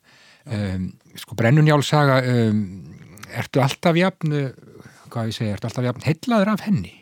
[0.44, 2.84] um, sko, Brennun Jálssaga um,
[3.32, 4.52] ertu alltaf jafn
[5.12, 6.92] hvað ég segja, ertu alltaf jafn heitlaður af henni?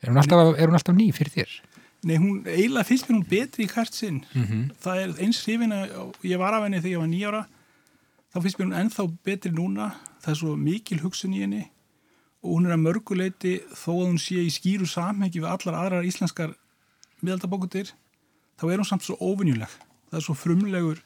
[0.00, 1.56] Er hún alltaf, er alltaf ný fyrir þér?
[2.02, 4.22] Nei, hún, eiginlega finnst mér hún betri í hvert sinn.
[4.32, 4.62] Mm -hmm.
[4.80, 7.42] það er eins hrifin að ég var af henni þegar ég var nýjára
[8.32, 9.94] þá finnst mér hún ennþá betri núna.
[10.20, 11.70] Það er svo mikil hugsun í henni.
[12.42, 16.08] Og hún er að mörguleiti þó að hún sé í skýru samhengi við allar aðrar
[16.08, 16.54] íslenskar
[17.24, 17.92] miðaldabókutir
[18.60, 19.72] þá er hún samt svo ofinjuleg
[20.10, 21.02] það er svo frumlegur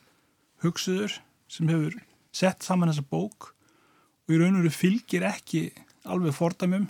[0.64, 1.18] hugsuður
[1.50, 1.96] sem hefur
[2.34, 3.50] sett saman þessa bók
[4.24, 5.66] og í raun og veru fylgir ekki
[6.10, 6.88] alveg fordamum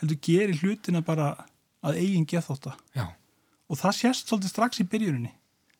[0.00, 1.32] heldur gerir hlutina bara
[1.86, 2.74] að eigin gethóta
[3.68, 5.32] og það sést svolítið strax í byrjuninni.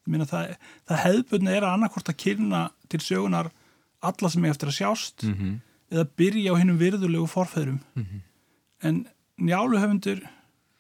[0.07, 3.51] Það, það hefðbunni er að annarkort að kynna til sögunar
[4.07, 5.57] alla sem er eftir að sjást mm -hmm
[5.93, 8.21] eða byrja á hennum virðulegu forfæðrum mm -hmm.
[8.83, 9.07] en
[9.39, 10.23] njáluhöfundur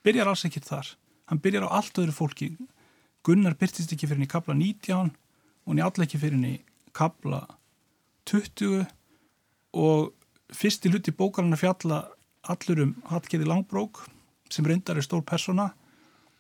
[0.03, 0.87] byrjar alls ekkert þar.
[1.27, 2.57] Hann byrjar á allt öðru fólki.
[3.23, 5.11] Gunnar byrtist ekki fyrir henni kabla 19
[5.67, 7.47] og njála ekki fyrir henni kabla
[8.25, 8.87] 20
[9.73, 10.13] og
[10.53, 12.09] fyrsti hluti bókarinn að fjalla
[12.43, 14.07] allur um Hallgerði Langbrók
[14.51, 15.75] sem reyndar er stór persona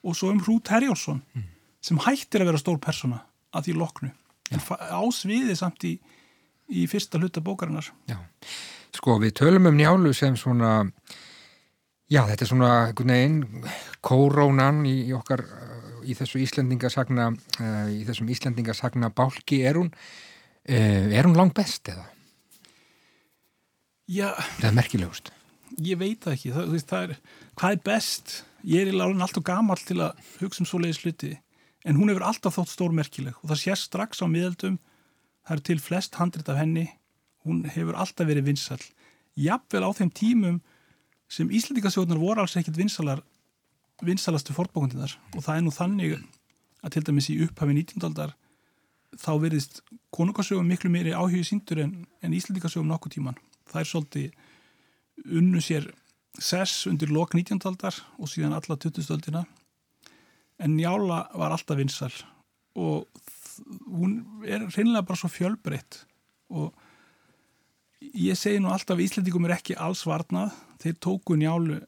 [0.06, 1.48] og svo um Hrút Herjálsson mm.
[1.82, 3.24] sem hættir að vera stór persona
[3.56, 4.12] að því loknu
[4.54, 4.62] en
[5.02, 5.96] ásviði samt í
[6.72, 7.88] í fyrsta hluta bókarinnar.
[8.10, 8.18] Já,
[8.96, 10.88] sko við tölum um njálu sem svona,
[12.10, 13.40] já þetta er svona veginn
[14.04, 15.44] kórónan í, í okkar,
[16.06, 21.92] í þessu Íslandingasagna, uh, í þessum Íslandingasagna bálki, er hún, uh, er hún langt best
[21.92, 22.08] eða?
[24.06, 24.30] Já.
[24.60, 25.32] Það er merkilegust.
[25.82, 27.16] Ég veit ekki, það, það er,
[27.58, 28.36] hvað er best?
[28.66, 31.36] Ég er í lágun alltaf gamal til að hugsa um svo leiðis hluti,
[31.86, 34.80] en hún hefur alltaf þótt stórmerkileg og það sést strax á miðaldum
[35.46, 36.88] það er til flest handrit af henni
[37.46, 38.80] hún hefur alltaf verið vinsal
[39.38, 40.56] jafnvel á þeim tímum
[41.30, 43.22] sem Íslandikasjóðunar voru alls ekkit vinsalar
[44.02, 46.16] vinsalastu fórbókundinar og það er nú þannig
[46.82, 48.02] að til dæmis í upphafi 19.
[48.08, 48.34] aldar
[49.16, 49.80] þá verðist
[50.14, 53.38] konungarsögum miklu meiri áhugi síndur en, en Íslandikasögum nokkuð tíman.
[53.70, 55.88] Það er svolítið unnu sér
[56.42, 57.60] sess undir lok 19.
[57.68, 59.06] aldar og síðan alla 20.
[59.14, 59.44] aldina
[60.62, 62.12] en Njála var alltaf vinsal
[62.76, 63.06] og
[63.88, 66.02] hún er reynilega bara svo fjölbreytt
[66.52, 66.74] og
[68.00, 71.80] ég segi nú alltaf Íslandikum er ekki alls varnað þeir tóku Njálu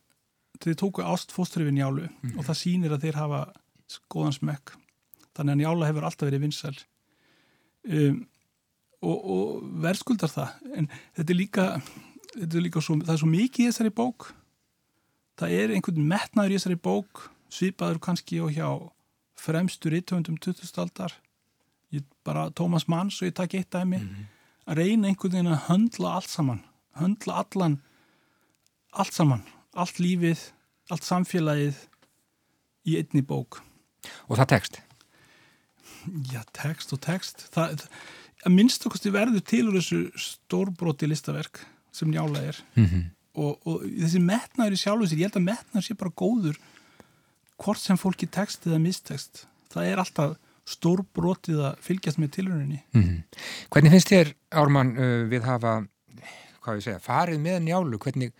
[0.62, 2.36] þeir tóku ástfóstri við Njálu mm.
[2.36, 3.42] og það sýnir að þeir hafa
[4.12, 4.74] góðan smekk
[5.36, 6.74] þannig að Njála hefur alltaf verið vinsal
[7.88, 8.20] um,
[9.04, 11.66] og, og verðskuldar það en þetta er líka,
[12.36, 14.32] er svo, það er svo mikið í þessari bók
[15.38, 18.68] það er einhvern metnaður í þessari bók svipaður kannski og hjá
[19.38, 20.72] fremstur í 2020.
[20.82, 21.14] aldar
[21.94, 24.26] ég bara Tómas Manns og ég takk eitt dæmi mm -hmm.
[24.66, 26.64] að reyna einhvern veginn að höndla allt saman
[26.98, 27.80] höndla allan
[28.92, 30.52] allt saman, allt lífið
[30.90, 31.76] allt samfélagið
[32.84, 33.62] í einni bók
[34.28, 34.80] Og það tekst?
[36.32, 37.88] Já, text og text það,
[38.44, 42.58] að minnst okkur verður til úr þessu stórbróti listaverk sem njála er.
[42.74, 43.04] Mm -hmm.
[43.34, 46.58] og, og þessi metnaður í sjálfu sér, ég held að metnaður sé bara góður
[47.58, 50.36] hvort sem fólki text eða mistext það er alltaf
[50.68, 53.22] stórbrótið að fylgjast með tilhöruninni mm -hmm.
[53.70, 55.84] Hvernig finnst þér, Ármann, uh, við hafa
[56.62, 57.98] hvað ég segja, farið með njálu?
[57.98, 58.32] Hvernig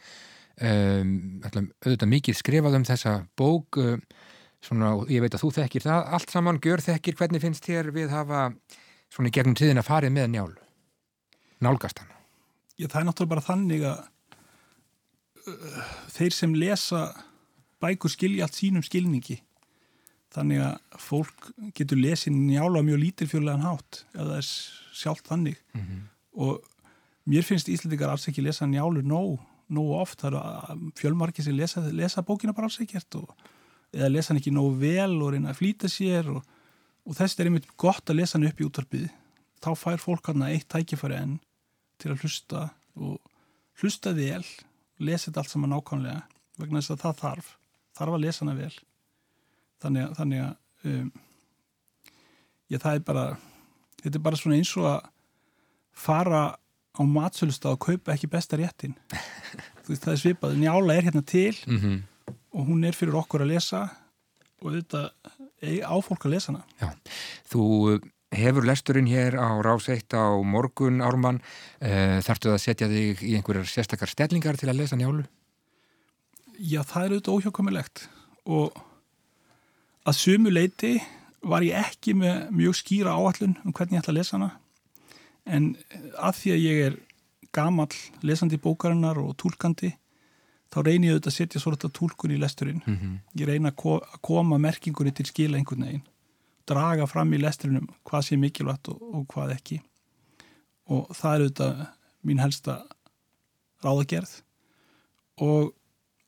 [0.61, 3.97] um, auðvitað mikið skrifað um þessa bók uh,
[4.61, 8.13] svona, ég veit að þú þekkir það allt saman, gjör þekkir, hvernig finnst þér við
[8.13, 8.53] hafa
[9.09, 10.53] svona í gegnum tíðin að farið með njál
[11.65, 12.18] nálgast hann
[12.79, 14.01] Já, það er náttúrulega bara þannig að
[15.51, 17.03] uh, þeir sem lesa
[17.83, 19.41] bækur skilja allt sínum skilningi.
[20.35, 24.49] Þannig að fólk getur lesið njála mjög lítilfjörlegan hátt eða það er
[25.01, 25.63] sjálft þannig.
[25.75, 26.03] Mm -hmm.
[26.45, 26.67] og
[27.27, 30.21] mér finnst Íslandikar alls ekki lesa njálu nóg, nóg oft.
[30.21, 33.33] Það eru fjölmarki sem lesa, lesa bókina bara alls ekkert og
[33.93, 36.45] eða lesa hann ekki nógu vel og reyna að flýta sér og,
[37.07, 39.09] og þess er einmitt gott að lesa hann upp í útvarpið.
[39.59, 41.39] Þá fær fólk hann að eitt tækifæri enn
[41.99, 42.65] til að hlusta
[42.99, 43.19] og
[43.83, 44.43] hlusta vel
[44.99, 46.23] lesa þetta allt saman nákvæmlega
[46.59, 47.51] vegna þess að það þarf
[47.99, 48.75] þarf að lesa hann vel.
[49.83, 51.09] Þannig að, þannig að um,
[52.75, 53.25] ég það er bara
[54.03, 55.01] þetta er bara svona eins og að
[55.99, 56.43] fara
[56.99, 58.95] á matsölustaf og kaupa ekki besta réttin.
[59.83, 61.99] Þú veist það er svipað, njála er hérna til mm -hmm
[62.59, 63.85] og hún er fyrir okkur að lesa
[64.63, 65.09] og þetta
[65.87, 66.65] áfólk að lesa hana.
[66.81, 66.89] Já,
[67.51, 67.65] þú
[68.39, 71.41] hefur lesturinn hér á ráseitt á morgun ármann,
[71.83, 75.27] uh, þarftu að setja þig í einhverjar sérstakar stellingar til að lesa njálu?
[76.59, 78.09] Já, það er auðvitað óhjákvæmilegt
[78.49, 78.79] og
[80.09, 80.97] að sumu leiti
[81.43, 84.51] var ég ekki með mjög skýra áallun um hvernig ég ætla að lesa hana
[85.47, 85.71] en
[86.19, 86.99] að því að ég er
[87.55, 87.89] gamal
[88.27, 89.95] lesandi bókarinnar og tólkandi
[90.69, 92.83] þá reynir ég auðvitað að setja svolítið tólkun í lesturinn.
[92.85, 93.15] Mm -hmm.
[93.41, 96.03] Ég reyna að koma merkingunni til skila einhvern veginn,
[96.69, 99.81] draga fram í lesturinnum hvað sé mikilvægt og, og hvað ekki.
[100.89, 101.83] Og það er auðvitað
[102.29, 102.79] mín helsta
[103.85, 104.33] ráðagerð.
[105.45, 105.75] Og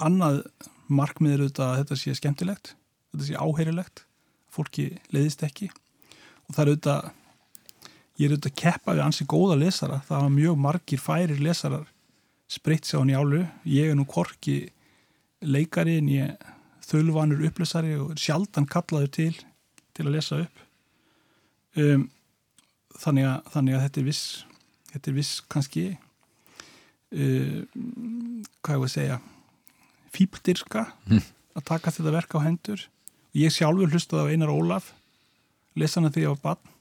[0.03, 0.43] annað
[0.91, 2.75] markmið er auðvitað að þetta sé skemmtilegt,
[3.13, 4.05] þetta sé áheirilegt,
[4.51, 5.71] fólki leiðist ekki.
[6.49, 7.09] Og það er auðvitað,
[8.21, 11.89] ég er auðvitað að keppa við ansi góða lesara, það hafa mjög margir færir lesarar
[12.51, 13.45] spreitt sér á njálu.
[13.69, 14.73] Ég er nú korki
[15.41, 16.49] leikari en ég
[16.91, 19.35] þölvanur upplösari og sjaldan kallaður til
[20.01, 20.63] til að lesa upp.
[21.79, 22.07] Um,
[22.99, 24.25] þannig, að, þannig að þetta er viss
[24.91, 25.85] þetta er viss kannski
[27.15, 29.21] um, hvað ég voru að segja
[30.11, 31.23] fýpdirska mm.
[31.59, 32.83] að taka þetta verk á hendur.
[33.39, 34.91] Ég sjálfur hlustaði á Einar Ólaf
[35.79, 36.77] lesa hana þegar ég var barn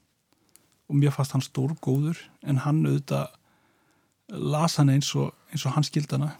[0.90, 3.36] og mér fannst hann stór góður en hann auðvitað
[4.30, 6.32] las hann eins og, eins og hann skildana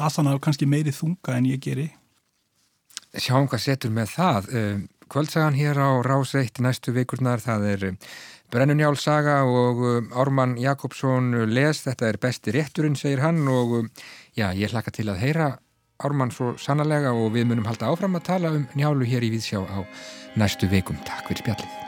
[0.00, 1.90] las hann á kannski meiri þunga en ég geri.
[3.16, 4.48] Sjáum hvað setur með það.
[4.56, 7.96] Um, Kvöldsagan hér á Rásreitt næstu vikurnar, það er um,
[8.52, 13.88] Brennunjálsaga og um, Ármann Jakobsson les, þetta er besti rétturinn segir hann og
[14.36, 15.50] já, ég hlaka til að heyra
[15.98, 19.64] Ármann svo sannlega og við munum halda áfram að tala um njálu hér í Víðsjá
[19.66, 19.82] á
[20.38, 21.00] næstu vikum.
[21.08, 21.87] Takk fyrir spjallin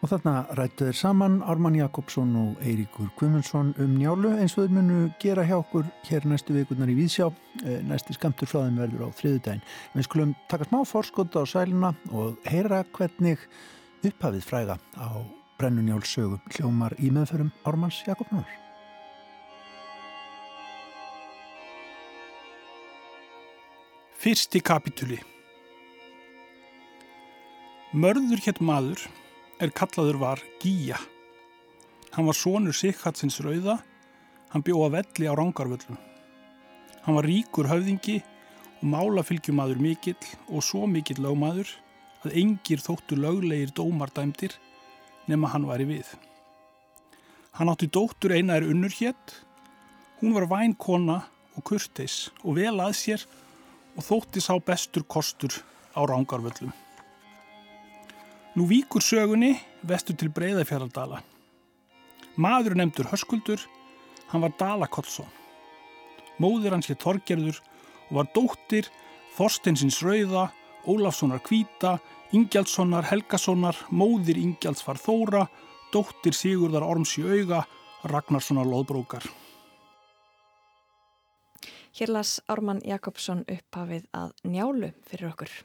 [0.00, 4.78] Og þarna rættu þeir saman Ármann Jakobsson og Eiríkur Gumundsson um njálu eins og þeir
[4.78, 7.28] munu gera hjá okkur hér næstu vikurnar í Víðsjá.
[7.66, 9.60] Eh, næsti skamtur frá þeim verður á þriðudaginn.
[9.92, 13.44] Við skulum taka smá forskóta á sæluna og heyra hvernig
[14.00, 15.20] upphafið fræða á
[15.60, 18.48] brennunjálssögu hljómar í meðförum Ármanns Jakobssonar.
[24.20, 25.20] Fyrsti kapituli
[27.92, 29.10] Mörður hétt maður
[29.60, 30.96] er kallaður var Gíja.
[32.14, 33.76] Hann var sonur Sikhatsins rauða,
[34.50, 35.98] hann bjóða velli á rángarvöllum.
[37.04, 38.18] Hann var ríkur höfðingi
[38.80, 40.16] og málafylgjumadur mikill
[40.48, 41.68] og svo mikill lögmaður
[42.24, 44.56] að engir þóttu löglegir dómardæmdir
[45.28, 46.08] nema hann væri við.
[47.56, 49.36] Hann átti dóttur eina er unnur hétt,
[50.20, 51.20] hún var vænkona
[51.56, 53.26] og kurteis og vel að sér
[53.96, 55.52] og þótti sá bestur kostur
[55.92, 56.72] á rángarvöllum.
[58.58, 59.52] Nú víkur sögunni
[59.86, 61.20] vestur til Breiðafjörðardala.
[62.34, 63.62] Maður nefndur Höskuldur,
[64.32, 65.28] hann var Dala Kollsson.
[66.42, 67.60] Móður hans hér Torgerður
[68.08, 68.88] og var dóttir
[69.36, 70.48] Þorsteinsins Rauða,
[70.82, 72.00] Ólafssonar Kvíta,
[72.34, 75.46] Ingjaldssonar Helgasonar, móðir Ingjalds var Þóra,
[75.94, 77.62] dóttir Sigurðar Orms í auga,
[78.02, 79.30] Ragnarssonar Lóðbrókar.
[81.94, 85.60] Hér las Ármann Jakobsson upphafið að njálu fyrir okkur.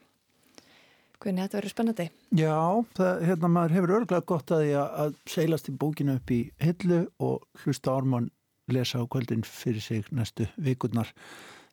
[1.26, 2.04] Hvernig þetta verður spennandi?
[2.38, 2.58] Já,
[2.94, 7.00] það, hérna maður hefur örglega gott að því að seilast í bókinu upp í hillu
[7.26, 8.28] og hlusta Ármann
[8.70, 11.10] lesa á kvöldin fyrir sig næstu vikurnar.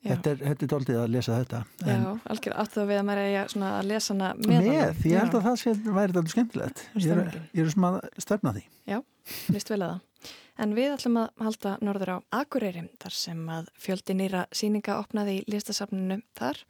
[0.03, 1.61] Þetta er, þetta er doldið að lesa þetta.
[1.85, 1.99] Já,
[2.33, 3.37] algjör aftur við að maður er
[3.69, 4.65] að lesa hana með.
[4.65, 6.83] Með, ég held að það sé, væri þetta skemmtilegt.
[6.97, 8.65] Ég er, ég er svona að stefna því.
[8.89, 8.99] Já,
[9.53, 10.01] vist vel að það.
[10.61, 15.39] En við ætlum að halda norður á Akureyri þar sem að fjöldi nýra síninga opnaði
[15.39, 16.61] í listasafninu þar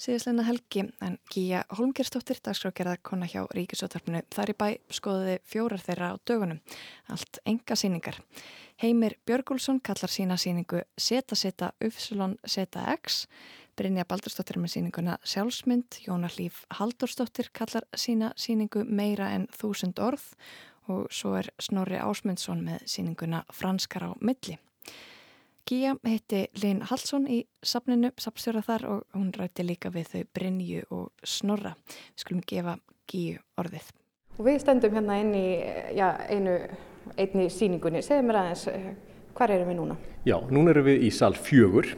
[0.00, 0.84] síðastleina helgi.
[1.00, 6.60] En Gíja Holmgerstóttir, dagskrákjara kona hjá Ríkisóttarpinu, þar í bæ skoðuði fjórar þeirra á dögunum,
[7.08, 8.20] allt enga síningar.
[8.80, 13.26] Heimir Björgúlsson kallar sína síningu Seta Seta Ufsulon Seta X,
[13.76, 20.26] Brynja Baldurstóttir með síninguna Sjálfsmynd, Jónar Líf Haldurstóttir kallar sína síningu Meira en þúsund orð
[20.90, 24.58] og svo er Snorri Ásmundsson með síninguna Franskar á milli.
[25.70, 30.84] Gíja heiti Linn Hallsson í sapninu, sapstjóra þar og hún rætti líka við þau Brynju
[30.90, 31.76] og Snorra.
[32.14, 32.78] Við skulum gefa
[33.10, 33.92] Gíju orðið.
[34.38, 35.46] Og við stöndum hérna inn í
[35.94, 36.56] já, einu
[37.18, 38.02] einni síningunni.
[38.02, 38.66] Segð mér aðeins,
[39.36, 39.96] hvað erum við núna?
[40.26, 41.92] Já, núna erum við í sal fjögur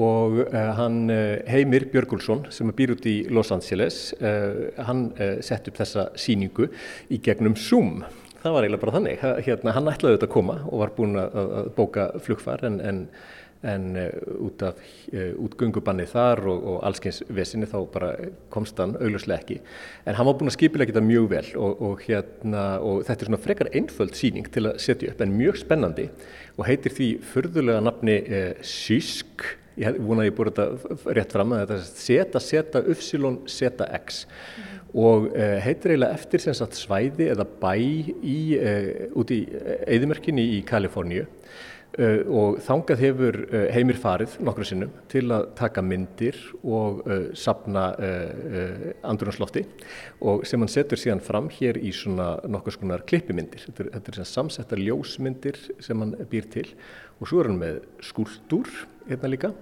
[0.00, 5.10] og uh, hann uh, Heimir Björgulsson sem býr út í Los Angeles uh, hann
[5.44, 6.70] sett upp þessa síningu
[7.12, 8.00] í gegnum Zoom.
[8.42, 9.20] Það var eiginlega bara þannig.
[9.46, 11.36] Hérna, hann ætlaði auðvitað að koma og var búin að,
[11.76, 12.98] bóka flugfar en, en,
[13.70, 13.84] en
[14.42, 14.80] út af
[15.12, 18.10] útgöngubanni þar og, og allskeins vesinni þá bara
[18.50, 19.60] komst hann augljóslega ekki.
[20.10, 23.30] En hann var búin að skipilega geta mjög vel og, og, hérna, og þetta er
[23.30, 26.10] svona frekar einföld síning til að setja upp en mjög spennandi
[26.56, 28.18] og heitir því förðulega nafni
[28.66, 33.88] Sysk ég vona að ég búið þetta rétt fram að þetta seta, seta, uppsilon, seta
[34.02, 34.24] x.
[34.26, 34.78] Mm.
[34.92, 39.44] og uh, heitir eiginlega eftir sem sagt svæði eða bæ í, uh, út í
[39.88, 41.24] eðimörkinni í Kaliforníu.
[41.92, 43.36] Uh, og þangað hefur
[43.72, 47.02] heimir farið nokkru sinnum til að taka myndir og
[47.36, 47.90] sapna
[49.04, 49.66] andrunarslofti
[50.24, 54.14] og sem hann setur síðan fram hér í svona nokkur skonar klippimyndir þetta er, þetta
[54.14, 56.64] er samsettar ljósmyndir sem hann býr til.
[57.20, 58.72] Og svo er hann með skúldur
[59.08, 59.52] hérna líka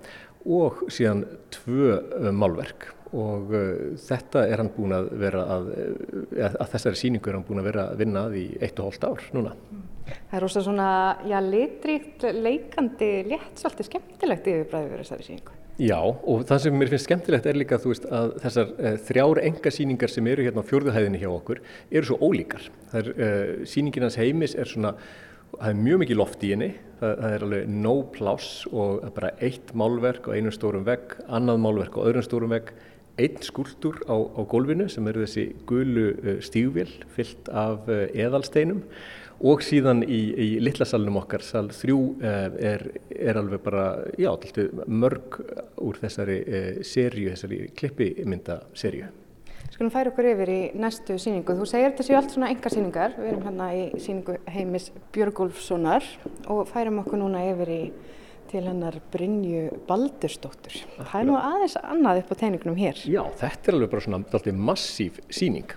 [0.47, 3.63] og síðan tvö uh, málverk og uh,
[4.01, 7.71] þetta er hann búin að vera að, uh, að þessari síningu er hann búin að
[7.73, 9.55] vera að vinna að í eitt og hóllt ár núna.
[10.11, 10.91] Það er ósað svona,
[11.29, 15.57] já, litríkt, leikandi, létt, svolítið skemmtilegt yfirbræðið verið þessari síningu.
[15.81, 20.13] Já, og það sem mér finnst skemmtilegt er líka veist, að þessar uh, þrjár engasýningar
[20.13, 22.67] sem eru hérna á fjörðuhæðinni hjá okkur eru svo ólíkar.
[22.93, 24.95] Það er, uh, sýninginans heimis er svona
[25.57, 26.71] það er mjög mikið loft í henni,
[27.01, 31.63] það, það er alveg no pláss og bara eitt málverk á einum stórum vegg, annað
[31.65, 32.75] málverk á öðrum stórum vegg,
[33.21, 38.85] einn skúldur á, á gólfinu sem eru þessi gulu uh, stígvél fyllt af uh, eðalsteinum
[39.51, 42.87] og síðan í, í litlasalunum okkar, sal þrjú uh, er,
[43.17, 43.89] er alveg bara,
[44.21, 44.31] já,
[44.87, 45.41] mörg
[45.81, 46.39] úr þessari
[46.87, 49.11] serju, þessari klippimyndaserju.
[49.71, 51.55] Skulum færa okkur yfir í næstu síningu.
[51.57, 53.15] Þú segir þetta séu allt svona enga síningar.
[53.17, 56.07] Við erum hérna í síningu heimis Björgúlfssonar
[56.53, 57.83] og færum okkur núna yfir í
[58.51, 60.81] til hennar Brynju Baldurstóttur.
[60.99, 62.99] Það er nú aðeins annað upp á teiningunum hér.
[63.07, 65.77] Já, þetta er alveg bara svona alltaf massíf síning.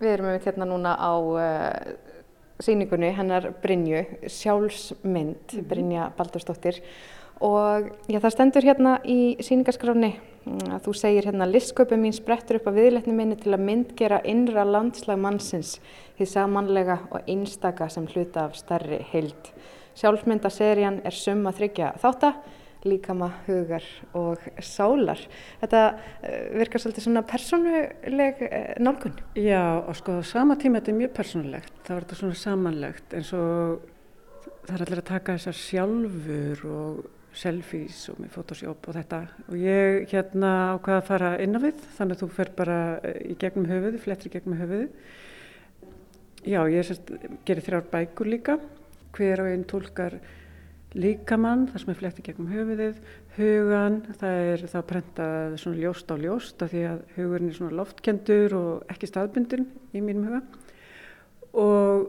[0.00, 1.92] Við erum við hérna núna á uh,
[2.62, 6.80] síningunni hennar Brynju, sjálfsmynd Brynja Baldurstóttir
[7.44, 10.29] og já, það stendur hérna í síningarskráni Mm,
[10.70, 14.64] að þú segir hérna listsköpum mín sprettur upp á viðletni minni til að myndgera innra
[14.66, 15.76] landslag mannsins
[16.18, 19.52] því samanlega og einstaka sem hluta af starri heild.
[19.98, 22.32] Sjálfmyndaserjan er summa þryggja þátta,
[22.88, 23.84] líkama, hugar
[24.16, 25.20] og sálar.
[25.60, 29.16] Þetta uh, virkar svolítið svona persónuleg uh, nálgun.
[29.36, 33.88] Já og sko sama tíma þetta er mjög persónulegt, er þetta svona samanlegt eins og
[34.66, 39.20] það er allir að taka þessar sjálfur og selfies og með photoshop og þetta.
[39.48, 43.18] Og ég hérna ákvaða að fara inn á við þannig að þú fer bara eh,
[43.32, 44.88] í gegnum höfuði, flettri gegnum höfuði
[46.46, 47.10] já, ég sérst,
[47.46, 48.58] gerir þrjár bækur líka.
[49.16, 50.18] Hver og einn tólkar
[50.94, 53.00] líkamann, það sem er fletti gegnum höfuðið.
[53.36, 57.78] Hugan, það er þá prentað svona ljóst á ljóst af því að hugurinn er svona
[57.78, 60.42] loftkendur og ekki staðbundin í mínum huga.
[61.60, 62.08] Og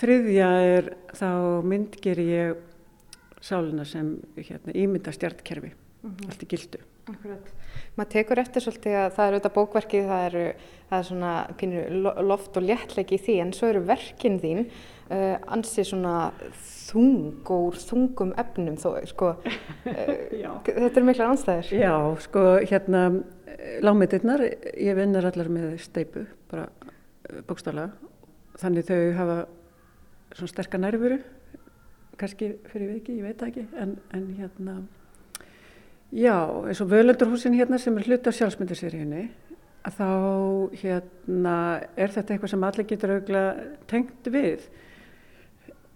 [0.00, 1.30] þriðja er þá
[1.66, 2.66] myndger ég
[3.40, 6.28] sáluna sem hérna, ímynda stjartkerfi, mm -hmm.
[6.28, 6.82] allt í gildu.
[7.10, 7.46] Akkurat.
[7.96, 10.44] Maður tekur eftir svolítið að það eru auðvitað bókverkið, það eru
[10.90, 15.36] það er svona pínur loft og léttleiki í því en svo eru verkin þín uh,
[15.46, 16.14] ansið svona
[16.90, 19.32] þung og úr þungum efnum þó, sko,
[19.86, 21.72] uh, þetta eru miklar anstæðir.
[21.80, 21.94] Já,
[22.26, 23.22] sko, hérna,
[23.82, 24.44] lámiðirnar,
[24.76, 26.68] ég vinnar allar með steipu, bara
[27.46, 27.90] bókstálega,
[28.60, 29.38] þannig þau hafa
[30.34, 31.20] svona sterkar nærfuru
[32.20, 34.80] kannski fyrir viki, ég veit ekki en, en hérna
[36.12, 39.24] já, eins og völundurhúsin hérna sem er hluti af sjálfsmyndaseríunni
[39.88, 40.08] að þá
[40.82, 41.56] hérna
[41.96, 44.66] er þetta eitthvað sem allir getur auðvitað tengt við.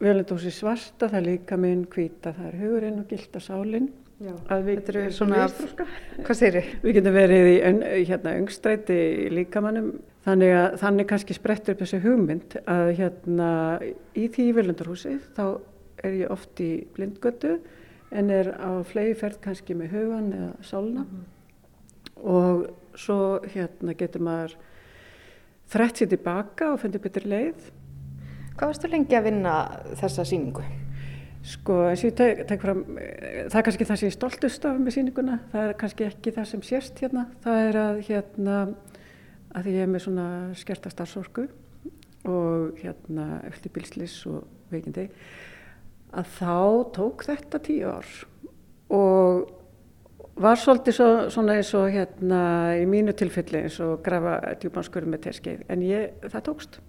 [0.01, 4.93] Völundurhúsi svarta, það er líka minn hvita, það er hugurinn og gilda sálinn Já, þetta
[4.93, 5.45] eru svona,
[6.23, 6.67] hvað sér þið?
[6.85, 8.99] Við getum verið í hérna, öngstræti
[9.35, 9.89] líkamannum,
[10.27, 13.49] þannig að þannig kannski sprettur upp þessu hugmynd að hérna
[13.83, 15.45] í því völundurhúsi þá
[16.05, 17.59] er ég oft í blindgötu
[18.15, 22.29] en er á flegi ferð kannski með hugan eða sálna mm -hmm.
[22.31, 24.57] og svo hérna getur maður
[25.73, 27.71] þrætt sér tilbaka og fundir betur leið.
[28.55, 29.55] Hvað varstu lengi að vinna
[29.99, 30.63] þessa síningu?
[31.45, 32.85] Sko eins og ég tek, tek fram,
[33.51, 36.45] það er kannski það sem ég stoltust af með síninguna, það er kannski ekki það
[36.45, 38.61] sem sérst hérna, það er að hérna
[39.55, 41.45] að ég er með svona skerta starfsorku
[42.25, 45.11] og hérna eftir bilslis og veikindi
[46.15, 46.57] að þá
[46.97, 48.09] tók þetta tíu ár
[48.95, 49.51] og
[50.35, 52.41] var svolítið svo, svona eins og hérna
[52.79, 56.81] í mínu tilfelli eins og grafa djúbanskurinn með terskeið en ég, það tókst.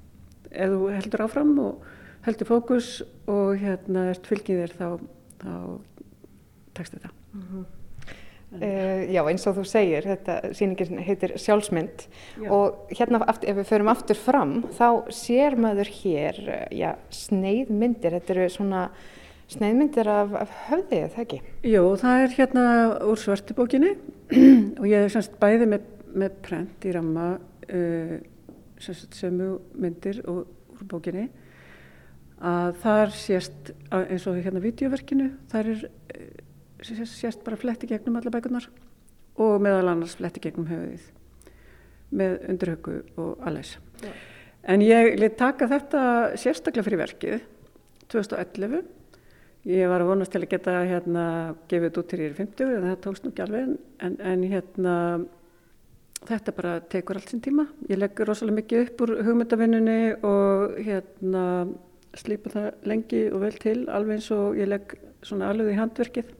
[0.51, 1.85] Ef þú heldur áfram og
[2.25, 2.89] heldur fókus
[3.29, 4.87] og hérna ert fylgið þér þá,
[5.43, 5.55] þá
[6.77, 7.11] tekst þetta.
[7.33, 7.65] Mm -hmm.
[8.55, 12.05] Uh, já eins og þú segir, þetta síningin heitir sjálfsmynd
[12.39, 12.47] já.
[12.53, 18.15] og hérna aftur, ef við förum aftur fram þá sér maður hér eh, já, sneiðmyndir,
[18.15, 18.83] þetta eru svona
[19.51, 21.41] sneiðmyndir af, af höfðið, það ekki?
[21.67, 22.65] Jú, það er hérna
[23.05, 23.91] úr svartibókinni
[24.79, 28.15] og ég hef semst bæði með, með prent í ramma uh,
[28.81, 30.45] semst sömu myndir og
[30.75, 31.27] úr bókinni
[32.45, 35.85] að þar sést eins og hérna videoverkinu, þar er
[36.83, 38.67] sést bara fletti gegnum alla bækunar
[39.41, 41.05] og meðal annars fletti gegnum höfuðið
[42.15, 43.41] með undurhauku og.
[44.03, 44.11] Ja.
[44.65, 46.01] En ég lit taka þetta
[46.39, 47.41] sérstaklega fyrir verkið
[48.11, 48.83] 2011.
[49.65, 51.25] Ég var að vonast til að geta hérna
[51.69, 53.71] gefið þetta út til ég er 50 en það tókst nú ekki alveg
[54.05, 54.95] en, en hérna
[56.25, 57.65] þetta bara tekur allt sinn tíma.
[57.89, 61.45] Ég leggur rosalega mikið upp úr hugmyndavinnunni og hérna
[62.15, 64.95] slýpa það lengi og vel til alveg eins og ég legg
[65.25, 66.33] svona alveg í handverkið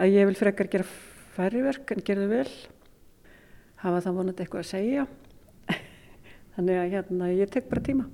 [0.00, 0.86] að ég vil frekar gera
[1.36, 2.54] færri verk en gera þau vel.
[3.82, 5.06] Hafa það vonandi eitthvað að segja.
[6.56, 8.08] Þannig að hérna ég tek bara tíma.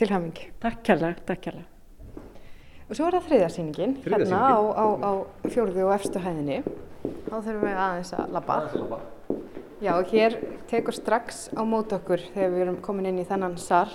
[0.00, 1.68] Til hamingi Takk kærlega, takk kærlega.
[2.84, 5.12] Og svo er það þriðarsýningin hérna á, á, á
[5.52, 6.62] fjórðu og efstu hæðinni.
[7.28, 8.58] Þá þurfum við aðeins að labba.
[9.84, 10.36] Já, og hér
[10.70, 13.90] tekur strax á mót okkur þegar við erum komin inn í þennan sall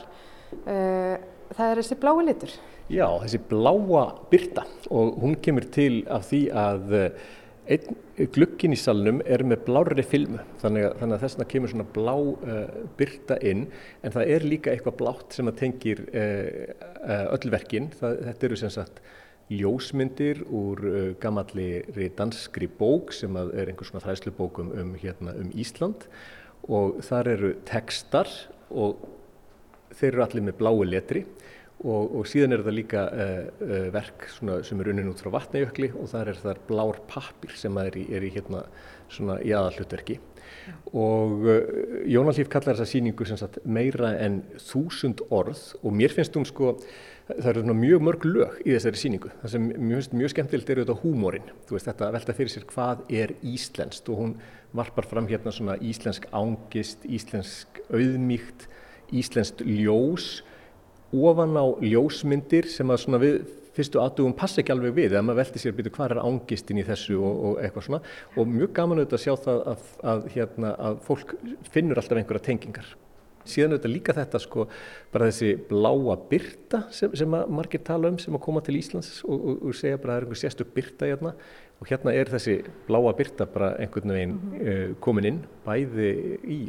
[0.65, 1.15] uh,
[1.55, 2.53] það er þessi blái litur
[2.90, 7.28] Já, þessi bláa byrta og hún kemur til af því að eh,
[7.70, 10.42] einn glukkin í salnum er með blárri filmu.
[10.64, 13.68] Þannig að, þannig að þess vegna kemur svona blá uh, byrta inn.
[14.02, 16.50] En það er líka eitthvað blátt sem að tengir uh,
[17.04, 17.92] uh, öll verkin.
[18.00, 19.04] Það, þetta eru sem sagt
[19.54, 20.82] ljósmyndir úr
[21.22, 26.10] gammalli danskri bók sem er einhvers svona fræslubókum um, hérna, um Ísland.
[26.66, 28.30] Og þar eru tekstar
[28.70, 29.06] og
[29.94, 31.24] þeir eru allir með blái letri
[31.80, 35.94] Og, og síðan er þetta líka uh, uh, verk sem er unnin út frá vatnajökli
[35.96, 38.66] og þar er það blár pappir sem er í, er í, hérna,
[39.40, 40.18] í aðallutverki.
[40.20, 40.74] Ja.
[41.00, 41.62] Og uh,
[42.10, 46.74] Jónallíf kallar þessa síningu sagt, meira en þúsund orð og mér finnst hún sko,
[47.30, 49.32] það eru mjög mörg lög í þessari síningu.
[49.40, 51.50] Það sem mjög, mjög skemmtilegt er auðvitað húmórin.
[51.70, 54.36] Þú veist þetta velta fyrir sér hvað er íslenskt og hún
[54.76, 58.68] varpar fram hérna svona íslensk ángist, íslensk auðmíkt,
[59.16, 60.42] íslenskt ljós
[61.14, 63.41] ofan á ljósmyndir sem að svona við
[63.80, 66.88] fyrstu aðdugum passa ekki alveg við, þegar maður veldi sér byrja hvað er ángistinn í
[66.88, 67.99] þessu og, og eitthvað svona.
[68.36, 71.36] Og mjög gaman auðvitað að sjá það að, að, hérna, að fólk
[71.74, 72.89] finnur alltaf einhverja tengingar.
[73.49, 74.66] Síðan auðvitað líka þetta sko
[75.14, 79.24] bara þessi bláa byrta sem, sem að margir tala um sem að koma til Íslands
[79.24, 81.34] og, og, og segja bara að það er einhver sérstök byrta hérna.
[81.80, 86.12] Og hérna er þessi bláa byrta bara einhvern veginn uh, komin inn bæði
[86.43, 86.62] í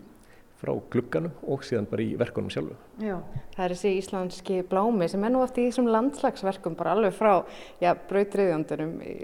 [0.61, 2.77] frá glugganum og síðan bara í verkunum sjálfu.
[3.01, 3.17] Já,
[3.55, 7.33] það er þessi íslenski blámi sem er nú oft í þessum landslagsverkum bara alveg frá,
[7.83, 9.15] já, brautriðjandunum í,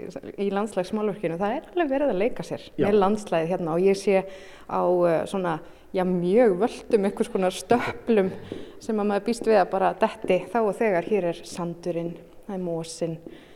[0.47, 2.87] í landslagsmálverkinu, það er alveg verið að leika sér já.
[2.87, 4.23] með landslæði hérna og ég sé
[4.65, 5.57] á uh, svona,
[5.95, 8.31] já, mjög völdum einhvers konar stöplum
[8.83, 12.15] sem að maður býst við að bara detti þá og þegar hér er sandurinn,
[12.47, 13.46] það er mósinn, Eh,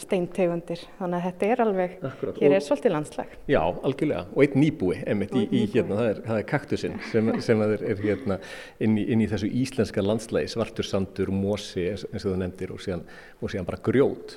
[0.00, 0.82] steintegundir.
[0.98, 2.40] Þannig að þetta er alveg, Akkurat.
[2.42, 3.36] hér er svolítið landslag.
[3.48, 7.30] Já, algjörlega, og einn nýbúi einmitt í, í hérna, það er, það er kaktusinn sem,
[7.46, 8.40] sem er, er hérna
[8.84, 12.84] inn í, inn í þessu íslenska landslagi, svartur sandur mosi eins og það nefndir og
[12.84, 13.06] síðan,
[13.40, 14.36] og síðan bara grjót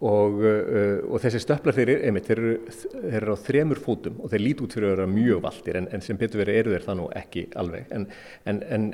[0.00, 4.32] og, uh, og þessi stöflar þeir, einmitt, þeir, eru, þeir eru á þremur fótum og
[4.32, 6.86] þeir lít út fyrir að vera mjög valdir en, en sem betur verið eru þeir
[6.88, 7.92] það nú ekki alveg.
[7.96, 8.08] En,
[8.50, 8.88] en, en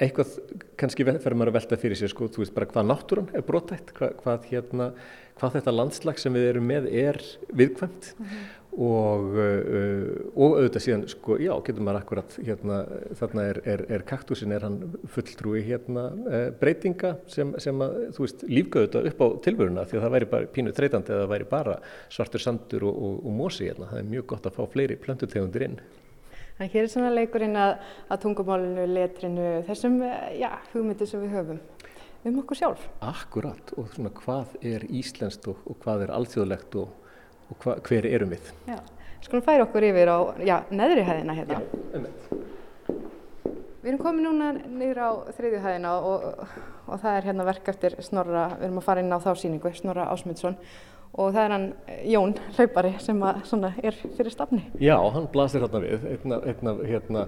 [0.00, 0.36] eitthvað
[0.80, 3.92] kannski fer maður að velta fyrir sig sko, þú veist bara hvað náttúrun er brotætt
[3.96, 4.92] hvað, hvað, hérna,
[5.40, 8.14] hvað þetta landslag sem við erum með er viðkvæmt.
[8.16, 12.80] Mm -hmm og, uh, og auðvitað síðan sko, já, getur maður akkurat hérna,
[13.18, 14.78] þarna er, er, er kaktusin er hann
[15.14, 19.98] fulltrúi hérna uh, breytinga sem, sem að, þú veist, lífgöðu þetta upp á tilvöruna því
[19.98, 21.80] að það væri bara pínu treytandi eða það væri bara
[22.12, 25.66] svartur sandur og, og, og mosi hérna, það er mjög gott að fá fleiri plöndutegundir
[25.66, 25.80] inn.
[26.60, 27.76] Þannig hér er svona leikurinn að,
[28.12, 30.00] að tungumálinu, letrinu, þessum,
[30.36, 31.60] já, hugmyndir sem við höfum
[32.28, 32.82] um okkur sjálf.
[33.00, 36.99] Akkurat og svona hvað er íslenskt og, og hvað er alþjóðlegt og
[37.50, 38.52] og hva, hver erum við.
[38.70, 38.78] Já.
[39.20, 41.58] Skulum færa okkur yfir á já, neðri hæðina hérna.
[41.60, 42.30] Já, umveit.
[43.80, 46.24] Við erum komið núna niður á þriðju hæðina og,
[46.86, 49.72] og það er hérna verk eftir Snorra, við erum að fara inn á þá síningu,
[49.76, 50.56] Snorra Ásmundsson
[51.18, 51.64] og það er hann
[52.06, 54.62] Jón Hlaupari sem er fyrir stafni.
[54.82, 57.24] Já, hann blasir hérna við, einn af, hérna,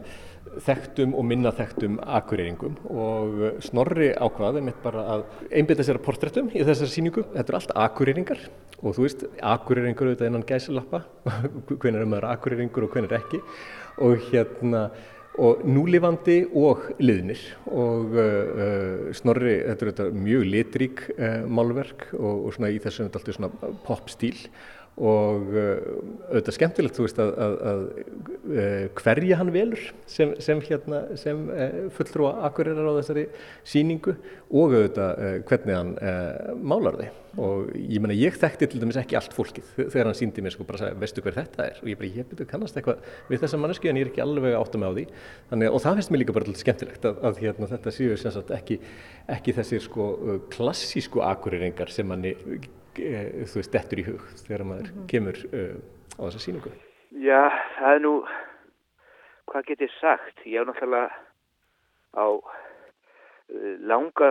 [0.63, 6.51] þekktum og minna þekktum akureyringum og Snorri ákvaði mitt bara að einbita sér að portrættum
[6.53, 7.25] í þessari síningu.
[7.33, 8.45] Þetta eru allt akureyringar
[8.83, 9.25] og þú veist,
[9.55, 11.05] akureyringur auðvitað innan gæsilappa,
[11.81, 13.43] hvernig er maður akureyringur og hvernig er ekki
[14.03, 14.87] og hérna
[15.41, 17.41] og núlifandi og liðnir.
[17.73, 23.23] Og uh, Snorri, þetta er mjög litrík uh, málverk og, og í þessu er þetta
[23.23, 24.37] alltaf svona pop stíl
[25.01, 25.79] og uh,
[26.29, 27.83] auðvitað skemmtilegt þú veist að, að, að
[28.53, 33.25] uh, hverja hann velur sem, sem, hérna, sem uh, fulltrúa akkurirar á þessari
[33.65, 34.15] síningu
[34.53, 35.93] og auðvitað hvernig hann
[36.61, 40.45] málar þið og ég menna ég þekkti til dæmis ekki allt fólkið þegar hann síndi
[40.45, 41.79] mér sko bara segja veistu hver þetta er?
[41.81, 44.59] Og ég bara ég betur kannast eitthvað við þessa mannesku en ég er ekki alveg
[44.59, 45.07] áttum á því.
[45.49, 48.19] Þannig, og það finnst mér líka bara alltaf skemmtilegt að, að hérna, þetta séu
[48.59, 48.79] ekki,
[49.39, 50.11] ekki þessir sko
[50.53, 55.07] klassísku akkuriringar sem Eh, þú veist, dettur í hug þegar maður mm -hmm.
[55.13, 55.77] kemur uh,
[56.19, 56.73] á þessa síningu?
[57.11, 57.43] Já,
[57.79, 58.15] það er nú,
[59.47, 60.47] hvað get ég sagt?
[60.47, 61.11] Ég á náttúrulega
[62.17, 64.31] á uh, langa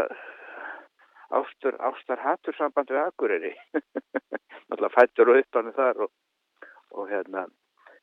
[1.30, 3.56] ástur, ástar hattur samband við Akureyri.
[4.70, 6.12] náttúrulega fættur og uppanu þar og,
[6.92, 7.48] og hérna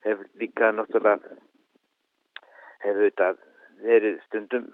[0.04, 1.36] hefur líka náttúrulega
[2.84, 3.28] hefur þetta
[3.82, 4.68] verið stundum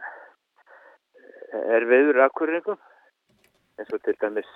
[1.55, 2.81] er veður Akureyringum
[3.79, 4.51] eins og til dæmis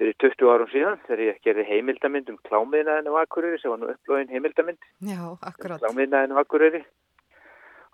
[0.00, 4.32] fyrir 20 árum síðan þegar ég gerði heimildamind um klámiðnaðinu Akureyri sem var nú upplóðin
[4.32, 5.82] heimildamind Já, akkurat.
[5.82, 6.80] Klámiðnaðinu á Akureyri.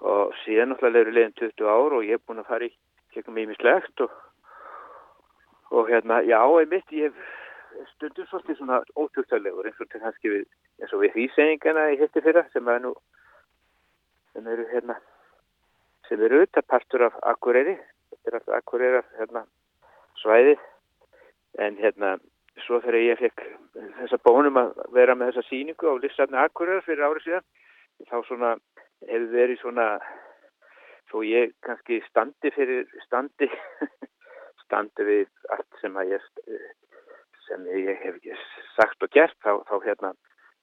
[0.07, 2.73] Og síðan náttúrulega eru leiðin 20 ár og ég hef búin að fara í
[3.17, 4.15] gegnum ímislegt og,
[5.75, 7.35] og hérna, já, einmitt ég hef
[7.95, 10.47] stundum svolítið svona ótugtalegur eins og til kannski við
[10.81, 12.95] eins og við hýsengina í hitti fyrra sem er nú
[14.33, 14.97] sem eru hérna
[16.09, 19.45] sem eru auðvitað partur af Akureyri þetta er alltaf Akureyri hérna
[20.23, 20.65] svæðið
[21.59, 22.17] en hérna
[22.65, 23.45] svo þegar ég fekk
[24.01, 27.47] þessa bónum að vera með þessa síningu á listafni Akureyrar fyrir árið síðan
[28.11, 28.53] þá svona
[29.07, 29.87] hefur verið svona
[31.11, 33.49] svo ég kannski standi fyrir standi
[34.65, 36.31] standi við allt sem að ég
[37.47, 38.39] sem ég hef ekki
[38.75, 40.13] sagt og gert þá, þá hérna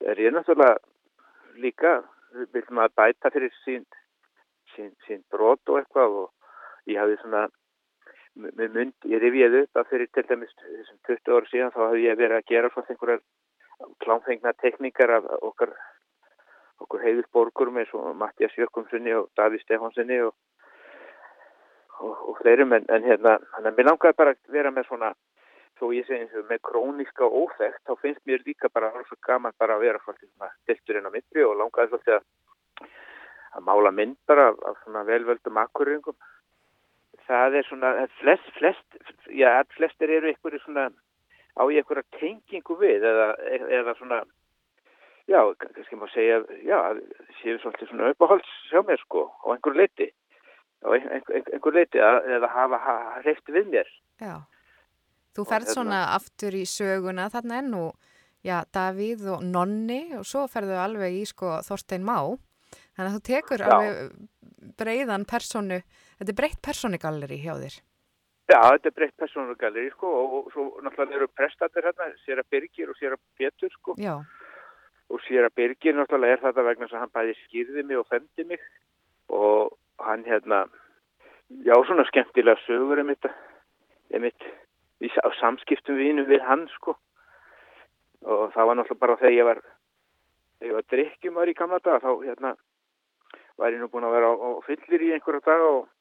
[0.04, 0.78] er ég náttúrulega
[1.64, 2.02] líka
[2.54, 3.86] vil maður bæta fyrir sín,
[4.74, 7.46] sín, sín brot og eitthvað og ég hafi svona
[8.36, 12.06] með mynd, ég rifjaði upp að fyrir til dæmis þessum 20 ára síðan þá hafði
[12.06, 13.22] ég verið að gera svona einhverjar
[14.04, 15.74] klámfengna tekníkar af okkar
[16.84, 20.34] okkur heiður borgurum eins og Mattias Jökkumssoni og Daví Stefánssoni og,
[22.00, 22.74] og, og fleirum.
[22.74, 25.14] En, en hérna, hann er mér langaði bara að vera með svona,
[25.80, 29.56] þó ég segi eins og með króniska óþægt, þá finnst mér líka bara alveg gaman
[29.62, 32.32] bara að vera svona tilturinn á myndri og langaði svolítið að
[33.54, 36.16] að mála mynd bara af svona velvöldum akkurringum
[37.28, 39.02] það er svona, flest, flest,
[39.32, 40.90] já, flestir eru ykkur svona,
[41.56, 43.28] á ykkur að tengingu við eða,
[43.80, 44.22] eða svona,
[45.32, 46.78] já, kannski má segja, já,
[47.42, 50.10] séu svolítið svona uppáhalds sjá mér sko, á einhver leiti,
[50.84, 52.82] á einhver, einhver leiti að, eða hafa
[53.22, 53.94] hreift við mér.
[54.24, 54.36] Já,
[55.36, 57.86] þú ferð hérna, svona aftur í söguna, þarna ennú,
[58.44, 62.18] já, Davíð og Nonni og svo ferðu alveg í sko Þorstein Má,
[62.98, 63.70] þannig að þú tekur já.
[63.70, 64.14] alveg
[64.80, 65.82] breiðan personu,
[66.24, 67.82] þetta er breytt personigalleri hjá þér.
[68.52, 72.98] Já, þetta er breytt persónugalleri sko og, svo náttúrulega eru prestatir hérna, Sera Birgir og
[73.00, 74.18] Sera Petur sko Já.
[75.08, 78.66] og Sera Birgir náttúrulega er þetta vegna sem hann bæði skýrði mig og femdi mig
[79.32, 80.66] og hann hérna,
[81.64, 83.30] já svona skemmtilega sögur er mitt,
[84.12, 84.44] er mitt
[85.24, 86.98] á samskiptum vínum við hann sko
[88.28, 89.66] og það var náttúrulega bara þegar ég var,
[90.60, 92.56] þegar ég var drikkjumar í gamla dag þá hérna
[93.56, 95.93] var ég nú búin að vera á, á fyllir í einhverja dag og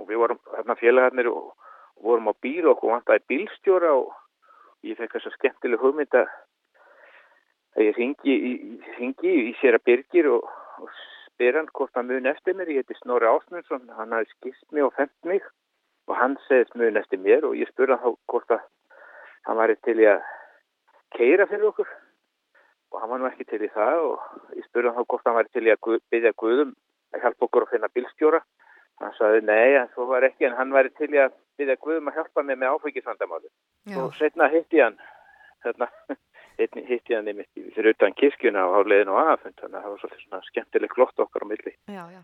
[0.00, 1.54] og við vorum hérna félagarnir og,
[1.96, 4.12] vorum á bíl og vantæði bílstjóra og
[4.84, 6.28] ég fekk þess að skemmtileg hugmynd að
[7.80, 8.50] ég ringi í,
[8.98, 10.48] ringi í sér að byrgir og,
[10.82, 10.90] og
[11.36, 14.84] spyr hann hvort hann mun eftir mér, ég heiti Snorri Ásmundsson, hann hafi skist mig
[14.84, 15.40] og fendt mig
[16.06, 18.64] og hann segist mun eftir mér og ég spurði hann hvort að
[19.48, 20.22] hann var til í að
[21.16, 21.88] keira fyrir okkur.
[22.94, 25.48] Og hann var nú ekki til í það og ég spurði hann hvort hann var
[25.50, 26.72] til í að byggja Guðum
[27.14, 28.42] að hjálpa okkur að finna bílstjóra
[29.02, 32.08] Hann saði nei, en svo var ekki, en hann væri til í að byrja Guðum
[32.08, 33.50] að hjálpa mig með áfengisvandamáli.
[34.00, 34.96] Og setna hitti hann,
[35.64, 35.88] þarna,
[36.56, 40.22] hitti hann einmitt fyrir utan kirkjuna á háliðin og aðfund, þannig að það var svolítið
[40.22, 41.74] svona skemmtileg glott okkar á milli.
[41.92, 42.22] Já, já.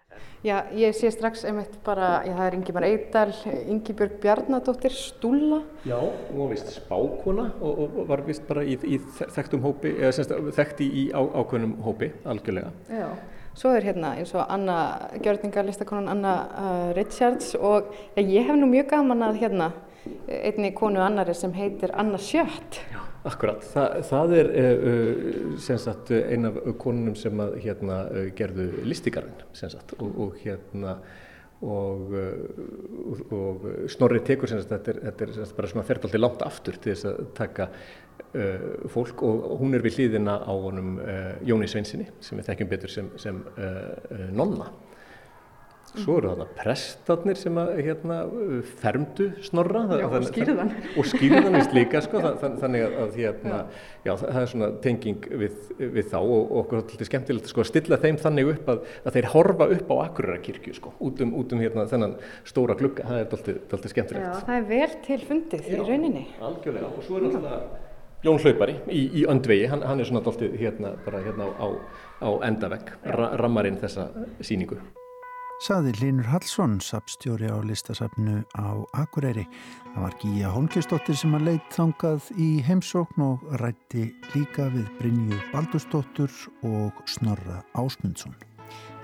[0.48, 3.36] Já, ég sé strax einmitt bara, já, það er Ingemar Eidal,
[3.74, 5.60] Ingibjörg Bjarnadóttir, Stúla.
[5.84, 10.16] Já, hún var vist spákona og, og var vist bara í, í þekktum hópi, eða
[10.16, 12.72] semst þekkti í á, ákveðnum hópi, algjörlega.
[12.88, 13.12] Já.
[13.58, 14.76] Svo er hérna eins og Anna
[15.20, 19.72] Gjörninga, listakonan Anna uh, Richards og ég hef nú mjög gaman að hérna
[20.26, 22.80] einni konu annari sem heitir Anna Sjött.
[22.90, 23.64] Já, akkurat.
[23.74, 24.86] Þa, það er uh,
[25.58, 29.44] uh sagt, ein af konunum sem að, hérna, uh, gerðu listikarinn
[29.98, 30.96] og, og hérna
[31.62, 36.96] og, uh, og Snorri tekur þetta er, þetta er bara svona alltaf langt aftur til
[36.96, 37.68] þess að taka
[38.92, 42.92] fólk og hún er við hlýðina á honum uh, Jóni Sveinsinni sem við þekkjum betur
[42.94, 44.70] sem, sem uh, nonna.
[45.92, 48.14] Svo eru þarna prestarnir sem að, hérna,
[48.80, 49.82] fermdu snorra.
[50.00, 53.58] Já, og skýrðan og skýrðan vist líka sko, þann, þannig að, að hérna,
[54.06, 57.60] já, það er svona tenging við, við þá og, og okkur er alltaf skemmtilegt sko,
[57.60, 61.36] að stilla þeim þannig upp að, að þeir horfa upp á Akureyrakirkju sko, út um,
[61.42, 62.18] út um hérna, þennan
[62.48, 63.38] stóra glugga, það er
[63.76, 64.24] alltaf skemmtilegt.
[64.24, 66.28] Já, það er vel til fundið í rauninni.
[66.40, 66.94] Algjörlega.
[66.96, 67.90] Og svo er alltaf
[68.22, 71.66] Jón Hlaupari í, í öndvegi, hann, hann er svona doldið hérna, hérna á,
[72.22, 74.12] á endavegg, ra, rammarinn þessa
[74.46, 74.78] síningu.
[75.62, 79.44] Saði Linur Hallsson, sapstjóri á listasafnu á Akureyri.
[79.92, 85.38] Það var Gíja Holmkistóttir sem að leitt þangað í heimsókn og rætti líka við Brynju
[85.52, 86.34] Baldurstóttur
[86.66, 88.34] og Snorra Ásmundsson.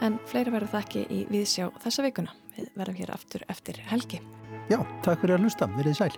[0.03, 2.35] En fleiri verður það ekki í viðsjá þessa vikuna.
[2.55, 4.23] Við verðum hér aftur eftir helgi.
[4.71, 5.71] Já, takk fyrir að hlusta.
[5.79, 6.13] Verðið sæl.